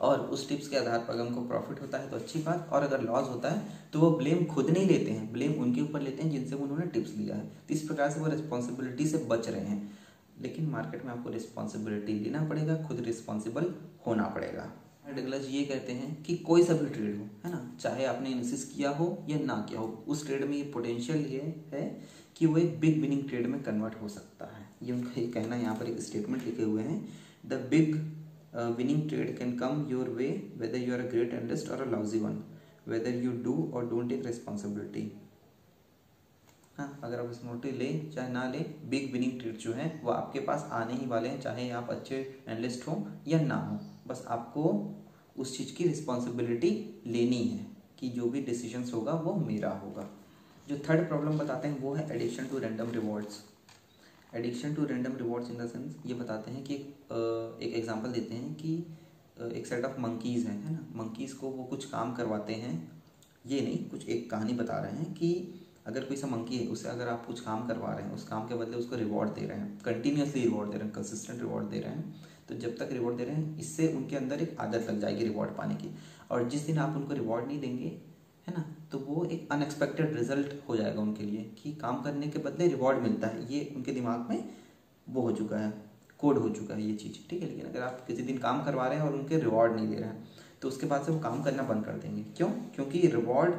और 0.00 0.20
उस 0.26 0.48
टिप्स 0.48 0.68
के 0.68 0.76
आधार 0.76 0.98
पर 0.98 1.12
अगर 1.12 1.22
उनको 1.22 1.40
प्रॉफिट 1.48 1.80
होता 1.80 1.98
है 1.98 2.10
तो 2.10 2.16
अच्छी 2.16 2.42
बात, 2.42 2.68
और 2.72 2.82
अगर 2.82 3.02
लॉस 3.02 3.28
होता 3.28 3.50
है 3.50 3.62
तो 3.92 4.00
वो 4.00 4.10
ब्लेम 4.10 4.44
खुद 4.44 4.70
नहीं 4.70 4.86
लेते 4.86 5.10
हैं 5.10 5.32
ब्लेम 5.32 5.52
उनके 5.62 5.80
ऊपर 5.80 6.00
लेते 6.00 6.22
हैं 6.22 6.30
जिनसे 6.30 6.54
उन्होंने 6.56 6.86
टिप्स 6.86 7.16
लिया 7.16 7.36
है। 7.36 7.44
तो 7.44 7.74
इस 7.74 7.82
प्रकार 7.82 8.10
से 8.10 8.20
वो 8.20 8.26
रिस्पॉन्सिबिलिटी 8.26 9.06
से 9.06 9.18
बच 9.30 9.48
रहे 9.48 9.60
हैं। 9.60 9.98
लेकिन 10.40 10.66
मार्केट 10.66 11.04
में 11.04 11.10
आपको 11.12 11.30
रिस्पॉन्सिबिलिटी 11.30 12.12
लेना 12.14 12.42
पड़ेगा, 12.48 12.76
खुद 12.82 13.00
रिस्पॉन्सिबल 13.00 13.74
होना 14.06 14.28
पड़ेगा। 14.28 14.70
डगलस 15.08 15.46
ये 15.50 15.64
कहते 15.64 15.92
हैं 15.92 16.22
कि 16.22 16.36
कोई 16.38 16.62
सा 16.64 16.74
भी 16.74 16.86
ट्रेड 16.86 17.16
हो, 17.18 17.24
है 17.44 17.50
ना? 17.52 17.76
चाहे 17.80 18.04
आपने 18.04 18.30
इनिसिस 18.30 18.64
किया 18.64 18.90
हो 18.90 19.06
या 19.28 19.38
ना 19.38 19.54
किया 19.70 19.80
हो, 19.80 20.04
उस 20.08 20.26
ट्रेड 20.26 20.44
में 20.44 20.56
ये 20.56 20.62
पोटेंशियल 20.64 21.26
ये 21.26 21.40
है 21.72 21.82
कि 22.36 22.46
वो 22.46 22.58
एक 22.58 22.78
बिग 22.80 23.00
विनिंग 23.00 23.22
ट्रेड 23.28 23.46
में 23.46 23.62
कन्वर्ट 23.62 23.94
हो 24.02 24.08
सकता 24.08 24.46
है। 24.46 24.68
ये 24.82 24.92
उनका 24.92 25.20
ये 25.20 25.26
कहना 25.26 25.56
यहाँ 25.56 25.74
पर 25.76 25.86
एक 25.86 26.00
स्टेटमेंट 26.00 26.44
लिखे 26.44 26.62
हुए 26.62 26.82
हैं। 26.82 27.00
The 27.46 27.54
big 27.70 27.94
uh, 28.54 28.70
winning 28.76 29.08
trade 29.08 29.36
can 29.38 29.58
come 29.58 29.86
your 29.88 30.06
way 30.10 30.30
whether 30.56 30.78
you 30.78 30.94
are 30.94 31.00
a 31.00 31.10
great 31.10 31.32
analyst 31.32 31.68
or 31.68 31.82
a 31.82 31.86
lousy 31.86 32.20
one 32.20 32.42
whether 32.84 33.10
you 33.10 33.32
do 33.32 33.70
or 33.72 33.82
don't 33.84 34.08
take 34.08 34.24
responsibility. 34.24 35.04
हाँ 36.76 37.00
अगर 37.04 37.20
आप 37.20 37.40
नोटिस 37.44 37.74
लें 37.74 38.10
चाहे 38.10 38.32
ना 38.32 38.46
लें 38.48 38.90
बिग 38.90 39.12
विनिंग 39.12 39.40
ट्रेड 39.40 39.56
जो 39.56 39.72
है 39.72 40.00
वो 40.04 40.10
आपके 40.10 40.40
पास 40.40 40.68
आने 40.72 40.94
ही 40.94 41.06
वाले 41.06 41.28
हैं 41.28 41.40
चाहे 41.40 41.70
आप 41.70 41.90
अच्छे 41.90 42.16
एनालिस्ट 42.48 42.86
हो 42.88 42.94
या 43.28 43.40
ना 43.40 43.54
हो 43.54 43.78
बस 44.06 44.24
आपको 44.28 44.62
उस 45.38 45.56
चीज़ 45.56 45.74
की 45.74 45.84
रिस्पॉन्सिबिलिटी 45.84 46.70
लेनी 47.06 47.42
है 47.44 47.66
कि 47.98 48.08
जो 48.08 48.28
भी 48.28 48.40
डिसीजंस 48.40 48.92
होगा 48.94 49.12
वो 49.12 49.34
मेरा 49.34 49.70
होगा। 49.70 50.08
जो 50.68 50.76
थर्ड 50.88 51.08
प्रॉब्लम 51.08 51.38
बताते 51.38 51.68
हैं 51.68 51.80
वो 51.80 51.94
है 51.94 52.06
addiction 52.16 52.46
to 52.46 52.58
random 52.58 52.90
rewards 52.90 53.40
addiction 54.36 54.74
to 54.74 54.84
random 54.84 55.16
rewards 55.16 55.50
in 55.50 55.56
the 55.58 55.66
sense 55.68 55.96
ये 56.06 56.14
बताते 56.14 56.50
हैं 56.50 56.62
कि 56.64 56.74
एक 56.74 57.72
एग्जांपल 57.76 58.12
देते 58.12 58.34
हैं 58.34 58.54
कि 58.54 58.76
एक 59.50 59.66
सेट 59.66 59.84
ऑफ़ 59.84 60.00
मंकीज़ 60.00 60.46
हैं, 60.46 60.62
है 60.64 60.72
ना? 60.72 60.86
मंकीज़ 60.96 61.34
को 61.36 61.48
वो 61.48 61.64
कुछ 61.64 61.84
काम 61.84 62.12
करवाते 62.14 62.54
हैं। 62.54 62.74
ये 63.46 63.60
नहीं, 63.60 63.78
कुछ 63.90 64.08
एक 64.08 64.30
कहानी 64.30 64.52
बता 64.52 64.78
रहे 64.78 64.92
हैं 64.92 65.12
कि 65.14 65.32
अगर 65.86 66.04
कोई 66.04 66.16
सा 66.16 66.26
मंकी 66.26 66.56
है, 66.56 66.66
उसे 66.66 66.88
अगर 66.88 67.08
आप 67.08 67.26
कुछ 67.26 67.40
काम 67.40 67.66
करवा 67.68 67.92
रहे 67.94 68.06
हैं, 68.06 68.14
उस 68.14 68.24
काम 68.24 68.46
के 68.48 68.54
बदले 68.54 68.76
उसको 68.76 68.96
रिवॉर्ड 68.96 69.30
दे 69.30 69.46
रहे 69.46 69.58
हैं 69.58 69.78
कंटिन्यूसली 69.84 70.42
रिवॉर्ड 70.42 70.70
दे 70.70 70.76
रहे 70.76 70.86
हैं 70.86 70.94
कंसिस्टेंट 70.94 71.40
रिवॉर्ड 71.40 71.68
दे 71.68 71.80
रहे 71.80 71.92
हैं 71.92 72.14
तो 72.48 72.54
जब 72.56 72.76
तक 72.78 72.88
रिवॉर्ड 72.92 73.16
दे 73.16 73.24
रहे 73.24 73.34
हैं, 73.34 73.58
इससे 73.58 73.92
उनके 73.94 74.16
अंदर 74.16 74.40
एक 74.42 74.56
आदत 74.60 74.86
लग 74.90 75.00
जाएगी 75.00 75.24
रिवॉर्ड 75.24 75.50
पाने 75.56 75.74
की। 75.74 75.94
और 76.30 76.48
जिस 76.48 76.66
दिन 76.66 76.78
आप 76.78 76.96
उनको 76.96 77.14
रिवॉर्ड 77.14 77.46
नहीं 77.46 77.60
देंगे 77.60 77.90
है 78.50 78.56
ना? 78.56 78.64
तो 78.92 78.98
वो 78.98 79.24
एक 79.24 79.48
अनएक्सपेक्टेड 79.52 80.16
रिज़ल्ट 80.16 80.54
हो 80.68 80.76
जाएगा 80.76 81.00
उनके 81.00 81.24
लिए 81.24 81.42
कि 81.58 81.72
काम 81.72 82.02
करने 82.02 82.28
के 82.28 82.38
बदले 82.38 82.66
रिवॉर्ड 82.68 82.98
मिलता 82.98 83.26
है। 83.26 83.52
ये 83.52 83.72
उनके 83.76 83.92
दिमाग 83.92 84.26
में 84.30 84.48
वो 85.06 85.22
हो 85.22 85.32
चुका 85.32 85.58
है 85.58 85.72
कोड 86.18 86.38
हो 86.38 86.48
चुका 86.50 86.74
है 86.74 86.82
ये 86.82 86.94
चीज़। 86.94 87.28
ठीक 87.30 87.42
है, 87.42 87.48
लेकिन 87.48 87.66
अगर 87.66 87.82
आप 87.82 88.04
किसी 88.06 88.22
दिन 88.22 88.38
काम 88.38 88.64
करवा 88.64 88.86
रहे 88.86 88.98
हैं 88.98 89.06
और 89.06 89.14
उनके 89.14 89.38
रिवॉर्ड 89.38 89.76
नहीं 89.76 89.88
दे 89.88 89.96
रहे 89.96 90.08
हैं 90.08 90.28
तो 90.62 90.68
उसके 90.68 90.86
बाद 90.86 91.04
से 91.04 91.12
वो 91.12 91.18
काम 91.20 91.42
करना 91.42 91.62
बंद 91.62 91.84
कर 91.84 91.92
देंगे। 91.92 92.22
क्यों? 92.36 92.48
क्योंकि 92.74 93.06
रिवॉर्ड 93.08 93.54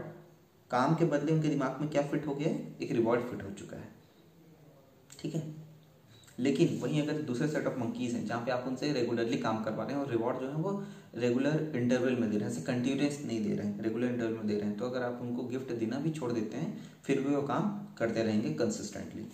काम 0.71 0.95
के 0.95 1.05
बदले 1.05 1.31
उनके 1.31 1.50
दिमाग 1.50 1.81
में 1.81 1.89
क्या 1.89 2.01
फिट 2.01 2.27
हो 2.27 2.36
गया 2.36 2.50
है? 2.50 2.75
एक 2.81 2.91
रिवॉर्ड 2.91 3.21
फिट 3.21 3.43
हो 3.43 3.50
चुका 3.51 3.77
है। 3.77 3.89
ठीक 5.19 5.36
है? 5.36 5.61
लेकिन 6.41 6.77
वहीं 6.81 7.01
अगर 7.01 7.21
दूसरे 7.24 7.48
सेट 7.48 7.67
ऑफ़ 7.67 7.77
मंकीज 7.79 8.13
हैं, 8.13 8.25
जहाँ 8.25 8.41
पे 8.45 8.51
आप 8.51 8.65
उनसे 8.67 8.91
रेगुलरली 8.93 9.38
काम 9.39 9.63
करवा 9.63 9.83
रहे 9.83 9.95
हैं 9.95 10.03
और 10.03 10.12
रिवॉर्ड 10.12 10.39
जो 10.39 10.48
है 10.48 10.55
वो 10.55 10.71
रेगुलर 11.17 11.71
इंटरवल 11.75 12.15
में 12.15 12.29
दे 12.31 12.38
रहे 12.38 12.45
हैं, 12.45 12.51
ऐसे 12.51 12.62
कंटिन्यूस 12.63 13.19
नहीं 13.25 13.43
दे 13.43 13.55
रहे 13.55 13.67
हैं 13.67 13.83
रेगुलर 13.83 14.07
इंटरवल 14.07 14.33
में 14.33 14.48
दे 14.48 14.55
रहे 14.55 14.69
हैं। 14.69 14.77
तो 14.77 14.86
अगर 14.86 15.03
आप 15.03 15.19
उनको 15.21 15.43
गिफ्ट 15.45 15.71
देना 15.75 16.00
भी 16.00 16.12
छोड़ 16.12 16.31
देते 16.31 16.57
हैं, 16.57 16.77
फिर 17.03 17.21
भी 17.21 17.36
वो 17.36 17.41
काम 17.43 17.69
करते 17.98 18.24
रहेंगे 18.24 18.53
कंसिस्टेंटली 18.55 19.25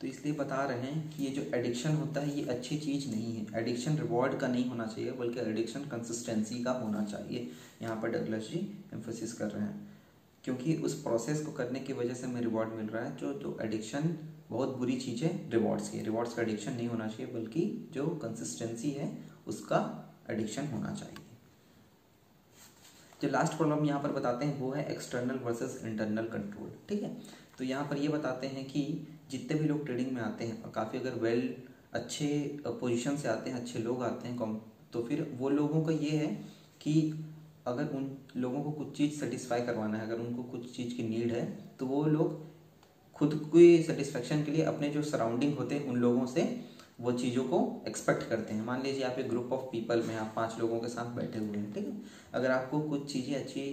तो 0.00 0.06
इसलिए 0.06 0.34
बता 0.34 0.64
रहे 0.64 0.78
हैं 0.80 1.10
कि 1.10 1.24
ये 1.24 1.30
जो 1.30 1.42
एडिक्शन 1.54 1.94
होता 1.96 2.20
है, 2.20 2.36
ये 2.38 2.42
अच्छी 2.46 2.76
चीज़ 2.78 3.08
नहीं 3.10 3.32
है। 3.34 3.60
एडिक्शन 3.60 3.96
रिवॉर्ड 3.98 4.38
का 4.38 4.48
नहीं 4.48 4.64
होना 4.64 4.86
चाहिए, 4.86 5.12
बल्कि 5.12 5.40
एडिक्शन 5.40 5.84
कंसिस्टेंसी 5.90 6.62
का 6.64 6.70
होना 6.74 7.04
चाहिए। 7.04 7.48
यहाँ 7.82 7.96
पर 8.02 8.10
डगलस 8.10 8.50
जी 8.50 8.58
एम्फोसिस 8.94 9.32
कर 9.32 9.46
रहे 9.46 9.62
हैं, 9.62 9.88
क्योंकि 10.44 10.74
उस 10.78 11.00
प्रोसेस 11.02 11.40
को 11.40 11.52
करने 11.52 11.80
की 11.80 11.92
वजह 11.92 12.14
से 12.14 12.26
हमें 12.26 12.40
रिवॉर्ड 12.40 12.74
मिल 12.74 12.86
रहा 12.86 13.04
है, 13.04 13.16
जो 13.16 13.32
जो 13.34 13.56
एडिक्शन 13.62 14.14
बहुत 14.50 14.76
बुरी 14.78 14.96
चीज़ 14.96 15.24
है 15.24 15.30
रिवॉर्ड्स 15.50 15.88
की 15.90 16.00
रिवॉर्ड्स 16.02 16.34
का 16.34 16.42
एडिक्शन 16.42 16.72
नहीं 16.72 16.88
होना 16.88 17.06
चाहिए, 17.08 17.32
बल्कि 17.32 17.88
जो 17.94 18.06
कंसिस्टेंसी 18.22 18.90
है, 18.90 19.16
उसका 19.46 19.78
एडिक्शन 20.30 20.66
होना 20.66 20.94
चाहिए। 20.94 21.24
जो 23.20 23.28
लास्ट 23.28 23.56
प्रॉब्लम 23.56 23.84
यहाँ 23.86 24.02
पर 24.02 24.12
बताते 24.12 24.46
हैं, 24.46 24.58
वो 24.60 24.70
है 24.72 24.84
एक्सटर्नल 24.92 25.38
वर्सेस 25.44 25.80
इंटरनल 25.84 26.26
कंट्रोल 26.28 26.70
ठीक 26.88 27.02
है? 27.02 27.16
तो 27.58 27.64
यहाँ 27.64 27.84
पर 27.88 27.98
ये 27.98 28.08
बताते 28.08 28.46
हैं 28.46 28.64
कि 28.66 28.82
जितने 29.30 29.58
भी 29.58 29.68
लोग 29.68 29.84
ट्रेडिंग 29.86 30.10
में 30.12 30.20
आते 30.22 30.44
हैं 30.44 30.62
और 30.62 30.70
काफ़ी 30.70 30.98
अगर 30.98 31.14
वेल 31.20 31.54
अच्छे 31.94 32.26
पोजीशन 32.66 33.16
से 33.16 33.28
आते 33.28 33.50
हैं, 33.50 33.60
अच्छे 33.60 33.78
लोग 33.78 34.02
आते 34.04 34.28
हैं 34.28 34.60
तो 34.92 35.02
फिर 35.02 35.22
वो 35.38 35.48
लोगों 35.50 35.82
का 35.84 35.92
ये 35.94 36.10
है 36.16 36.26
कि 36.80 36.92
अगर 37.66 37.88
उन 37.96 38.10
लोगों 38.36 38.62
को 38.62 38.70
कुछ 38.72 38.96
चीज़ 38.96 39.18
सेटिस्फाई 39.20 39.62
करवाना 39.62 39.98
है, 39.98 40.04
अगर 40.04 40.20
उनको 40.20 40.42
कुछ 40.44 40.76
चीज़ 40.76 40.94
की 40.96 41.02
नीड 41.08 41.32
है 41.32 41.44
तो 41.78 41.86
वो 41.86 42.04
लोग 42.06 42.44
खुद 43.16 43.34
की 43.52 43.82
सेटिस्फेक्शन 43.82 44.42
के 44.44 44.52
लिए 44.52 44.64
अपने 44.64 44.88
जो 44.88 45.02
सराउंडिंग 45.02 45.56
होते 45.56 45.74
हैं, 45.74 45.86
उन 45.86 45.96
लोगों 45.96 46.26
से 46.26 46.42
वो 47.00 47.12
चीज़ों 47.12 47.44
को 47.44 47.58
एक्सपेक्ट 47.88 48.28
करते 48.28 48.54
हैं। 48.54 48.64
मान 48.66 48.82
लीजिए 48.82 49.02
आप 49.02 49.18
एक 49.18 49.28
ग्रुप 49.28 49.52
ऑफ़ 49.52 49.62
पीपल 49.62 50.02
में 50.02 50.14
आप 50.16 50.32
पाँच 50.36 50.58
लोगों 50.60 50.78
के 50.80 50.88
साथ 50.88 51.14
बैठे 51.16 51.38
हुए 51.38 51.56
हैं, 51.56 51.72
ठीक 51.74 51.86
है? 51.86 51.96
अगर 52.34 52.50
आपको 52.50 52.80
कुछ 52.80 53.12
चीज़ें 53.12 53.34
अच्छी 53.36 53.64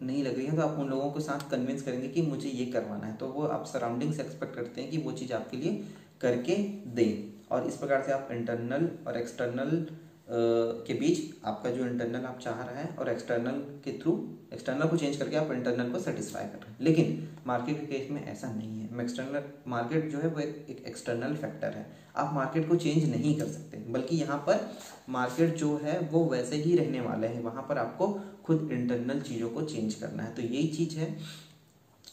नहीं 0.00 0.22
लग 0.24 0.36
रही 0.36 0.46
है 0.46 0.56
तो 0.56 0.62
आप 0.62 0.78
उन 0.78 0.88
लोगों 0.88 1.10
के 1.12 1.20
साथ 1.20 1.50
कन्विंस 1.50 1.82
करेंगे 1.82 2.08
कि 2.08 2.22
मुझे 2.22 2.48
ये 2.48 2.66
करवाना 2.66 3.06
है। 3.06 3.16
तो 3.16 3.26
वो 3.28 3.46
आप 3.46 3.64
सराउंडिंग 3.66 4.12
से 4.14 4.22
एक्सपेक्ट 4.22 4.54
करते 4.54 4.80
हैं 4.80 4.90
कि 4.90 4.98
वो 4.98 5.12
चीज़ 5.12 5.32
आपके 5.32 5.56
लिए 5.56 5.82
करके 6.20 6.54
दें। 6.94 7.46
और 7.50 7.66
इस 7.66 7.76
प्रकार 7.76 8.02
से 8.02 8.12
आप 8.12 8.28
इंटरनल 8.32 8.88
और 9.06 9.16
एक्सटर्नल 9.16 9.86
के 10.32 10.94
बीच 10.94 11.44
आपका 11.44 11.70
जो 11.70 11.86
इंटरनल 11.86 12.24
आप 12.24 12.38
चाह 12.38 12.62
रहे 12.62 12.82
हैं 12.82 12.96
और 12.96 13.08
एक्सटर्नल 13.08 13.80
के 13.84 13.98
थ्रू 13.98 14.12
एक्सटर्नल 14.52 14.88
को 14.88 14.96
चेंज 14.96 15.16
करके 15.16 15.36
आप 15.36 15.50
इंटरनल 15.52 15.90
को 15.90 15.98
सेटिस्फाई 15.98 16.44
कर 16.44 16.58
रहे 16.58 16.70
हैं। 16.70 16.76
लेकिन 16.80 17.28
मार्केट 17.46 17.80
के 17.80 17.86
केस 17.86 18.10
में 18.10 18.24
ऐसा 18.26 18.52
नहीं 18.52 18.80
है। 18.80 19.00
एक्सटर्नल 19.00 19.42
मार्केट 19.68 20.10
जो 20.10 20.18
है 20.18 20.28
वो 20.28 20.40
एक, 20.40 20.66
एक 20.70 20.84
एक्सटर्नल 20.86 21.36
फैक्टर 21.36 21.68
है। 21.68 21.86
आप 22.16 22.34
मार्केट 22.34 22.68
को 22.68 22.76
चेंज 22.76 23.10
नहीं 23.10 23.36
कर 23.38 23.46
सकते। 23.46 23.76
बल्कि 23.92 24.16
यहाँ 24.16 24.38
पर 24.38 24.76
मार्केट 25.08 25.54
जो 25.56 25.76
है 25.76 25.98
वो 26.00 26.24
वैसे 26.24 26.56
ही 26.56 26.76
रहने 26.76 27.00
वाले 27.00 27.26
हैं। 27.26 27.42
वहाँ 27.42 27.66
पर 27.68 27.78
आपको 27.78 28.20
खुद 28.44 28.68
इंटरनल 28.72 29.20
चीज़ों 29.20 29.50
को 29.50 29.62
चेंज 29.62 29.94
करना 29.94 30.22
है। 30.22 30.34
तो 30.34 30.42
यही 30.42 30.68
चीज़ 30.68 30.98
है 30.98 31.18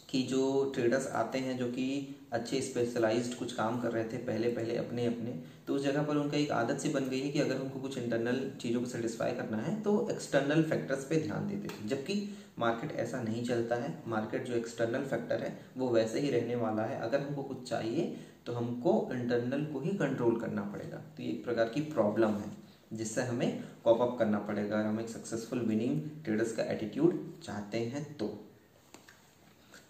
कि 0.10 0.22
जो 0.24 0.72
ट्रेडर्स 0.76 1.08
आते 1.16 1.38
हैं 1.40 1.58
जो 1.58 1.66
कि 1.68 2.16
अच्छे 2.34 2.62
स्पेशलाइज्ड 2.62 3.34
कुछ 3.36 3.54
काम 3.54 3.80
कर 3.82 3.92
रहे 3.92 4.04
थे 4.04 4.18
पहले 4.18 4.48
पहले, 4.50 4.76
अपने 4.78 5.06
अपने 5.06 5.32
तो 5.68 5.76
उस 5.76 5.84
जगह 5.84 6.04
पर 6.04 6.18
उनका 6.18 6.38
एक 6.38 6.52
आदत 6.52 6.80
सी 6.80 6.90
बन 6.90 7.10
गई 7.10 7.20
है 7.20 7.30
कि 7.30 7.40
अगर 7.40 7.60
उनको 7.60 7.80
कुछ 7.80 7.98
इंटरनल 7.98 8.40
चीज़ों 8.62 8.82
को 8.82 8.88
सेटिस्फाई 8.88 9.32
करना 9.32 9.58
है 9.58 9.82
तो 9.84 10.08
एक्सटर्नल 10.12 10.64
फैक्टर्स 10.64 11.06
पे 11.06 11.20
ध्यान 11.22 11.48
देते 11.48 11.68
थे 11.68 11.88
जबकि 11.88 12.16
मार्केट 12.60 12.92
ऐसा 13.00 13.22
नहीं 13.22 13.44
चलता 13.46 13.76
है 13.76 13.94
मार्केट 14.08 14.46
जो 14.46 14.54
एक्सटर्नल 14.54 15.04
फैक्टर 15.06 15.42
है, 15.42 15.58
वो 15.78 15.90
वैसे 15.90 16.20
ही 16.20 16.30
रहने 16.32 16.56
वाला 16.56 16.84
है। 16.84 17.00
अगर 17.02 17.22
हमको 17.22 17.44
कुछ 17.44 17.70
चाहिए 17.70 18.16
तो 18.46 18.54
हमको 18.54 19.10
इंटरनल 19.14 19.66
को 19.66 19.80
ही 19.80 19.90
कंट्रोल 19.98 20.40
करना 20.42 20.62
पड़ेगा। 20.74 20.98
तो 21.18 21.24
ये 21.24 21.30
एक 21.30 21.44
प्रकार 21.44 21.70
की 21.70 21.82
प्रॉब्लम 21.84 22.30
है, 22.32 22.52
जिससे 22.92 23.22
हमें 23.24 23.64
कॉपअप 23.84 24.18
करना 24.20 24.40
पड़ेगा 24.40 24.76
अगर 24.76 24.88
हम 24.88 25.00
एक 25.00 25.10
सक्सेसफुल 25.10 25.60
विनिंग 25.62 26.02
ट्रेडर्स 26.26 26.52
का 26.52 26.64
एटीट्यूड 26.66 27.24
चाहते 27.44 27.80
हैं 27.86 28.04
तो। 28.18 28.34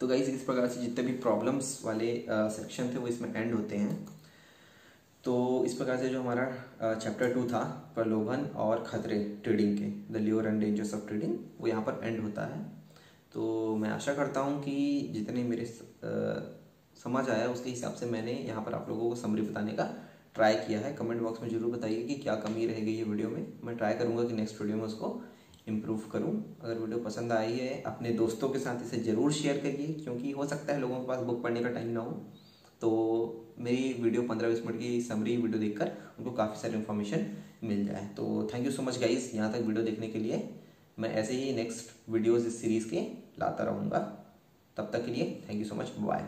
तो 0.01 0.07
गाइज़ 0.07 0.29
इस 0.31 0.43
प्रकार 0.43 0.67
से 0.67 0.81
जितने 0.81 1.03
भी 1.03 1.13
प्रॉब्लम्स 1.19 1.79
वाले 1.85 2.13
सेक्शन 2.29 2.93
थे, 2.93 2.97
वो 2.97 3.07
इसमें 3.07 3.33
एंड 3.35 3.53
होते 3.53 3.75
हैं। 3.77 4.05
तो 5.23 5.63
इस 5.65 5.73
प्रकार 5.73 5.97
से 5.97 6.09
जो 6.09 6.19
हमारा 6.21 6.95
चैप्टर 6.95 7.33
टू 7.33 7.43
था, 7.45 7.61
प्रलोभन 7.95 8.45
और 8.57 8.83
खतरे 8.83 9.19
ट्रेडिंग 9.43 9.77
के 9.77 10.13
the 10.13 10.17
lure 10.17 10.47
and 10.47 10.59
dangers 10.61 10.93
of 10.93 11.07
trading 11.07 11.33
वो 11.59 11.67
यहाँ 11.67 11.81
पर 11.83 11.99
एंड 12.03 12.19
होता 12.21 12.45
है। 12.47 12.61
तो 13.33 13.75
मैं 13.75 13.89
आशा 13.89 14.13
करता 14.13 14.39
हूँ 14.39 14.61
कि 14.63 15.11
जितने 15.13 15.43
मेरे 15.43 15.65
समझ 16.97 17.27
आया, 17.29 17.47
उसके 17.47 17.69
हिसाब 17.69 17.93
से 17.93 18.05
मैंने 18.05 18.31
यहाँ 18.33 18.63
पर 18.63 18.73
आप 18.73 18.89
लोगों 18.89 19.09
को 19.09 19.15
समरी 19.15 19.41
बताने 19.41 19.71
का 19.71 19.89
ट्राई 20.35 20.55
किया 20.57 20.79
है। 20.79 20.93
कमेंट 20.95 21.21
बॉक्स 21.21 21.41
में 21.41 21.49
ज़रूर 21.49 21.71
बताइए 21.71 22.03
कि 22.03 22.15
क्या 22.15 22.35
कमी 22.37 22.65
रह 22.67 22.79
गई 22.79 22.95
है 22.95 23.03
वीडियो 23.03 23.29
में। 23.29 23.45
मैं 23.63 23.75
ट्राई 23.77 23.93
करूँगा 23.95 24.23
कि 24.23 24.33
नेक्स्ट 24.33 24.61
वीडियो 24.61 24.77
में 24.77 24.83
उसको 24.85 25.09
इम्प्रूव 25.67 26.01
करूँ। 26.11 26.33
अगर 26.63 26.73
वीडियो 26.75 26.99
पसंद 26.99 27.31
आई 27.31 27.53
है, 27.53 27.81
अपने 27.83 28.11
दोस्तों 28.13 28.49
के 28.49 28.59
साथ 28.59 28.83
इसे 28.85 28.97
ज़रूर 29.03 29.31
शेयर 29.33 29.57
करिए, 29.57 29.93
क्योंकि 29.95 30.31
हो 30.31 30.45
सकता 30.45 30.73
है 30.73 30.79
लोगों 30.81 30.99
के 30.99 31.07
पास 31.07 31.19
बुक 31.21 31.41
पढ़ने 31.43 31.63
का 31.63 31.69
टाइम 31.69 31.89
ना 31.89 31.99
हो। 31.99 32.11
तो 32.81 32.89
मेरी 33.59 33.93
वीडियो 34.01 34.21
पंद्रह 34.23 34.49
बीस 34.49 34.65
मिनट 34.65 34.79
की 34.79 35.01
समरी 35.01 35.35
वीडियो 35.37 35.59
देखकर 35.59 35.91
उनको 36.19 36.31
काफ़ी 36.33 36.59
सारी 36.61 36.75
इन्फॉर्मेशन 36.75 37.25
मिल 37.63 37.85
जाए। 37.85 38.05
तो 38.17 38.47
thank 38.53 38.65
you 38.65 38.71
so 38.71 38.83
much 38.83 38.99
guys 38.99 39.35
यहाँ 39.35 39.51
तक 39.53 39.59
वीडियो 39.59 39.85
देखने 39.85 40.07
के 40.07 40.19
लिए। 40.19 40.47
मैं 40.97 41.13
ऐसे 41.13 41.33
ही 41.33 41.53
नेक्स्ट 41.55 42.09
वीडियोज़ 42.09 42.47
इस 42.47 42.61
सीरीज़ 42.61 42.89
के 42.89 43.01
लाता 43.39 43.63
रहूँगा। 43.63 43.99
तब 44.77 44.89
तक 44.93 45.05
के 45.05 45.11
लिए 45.11 45.25
thank 45.49 45.59
you 45.59 45.65
so 45.65 45.75
much 45.75 45.91
bye 45.99 46.27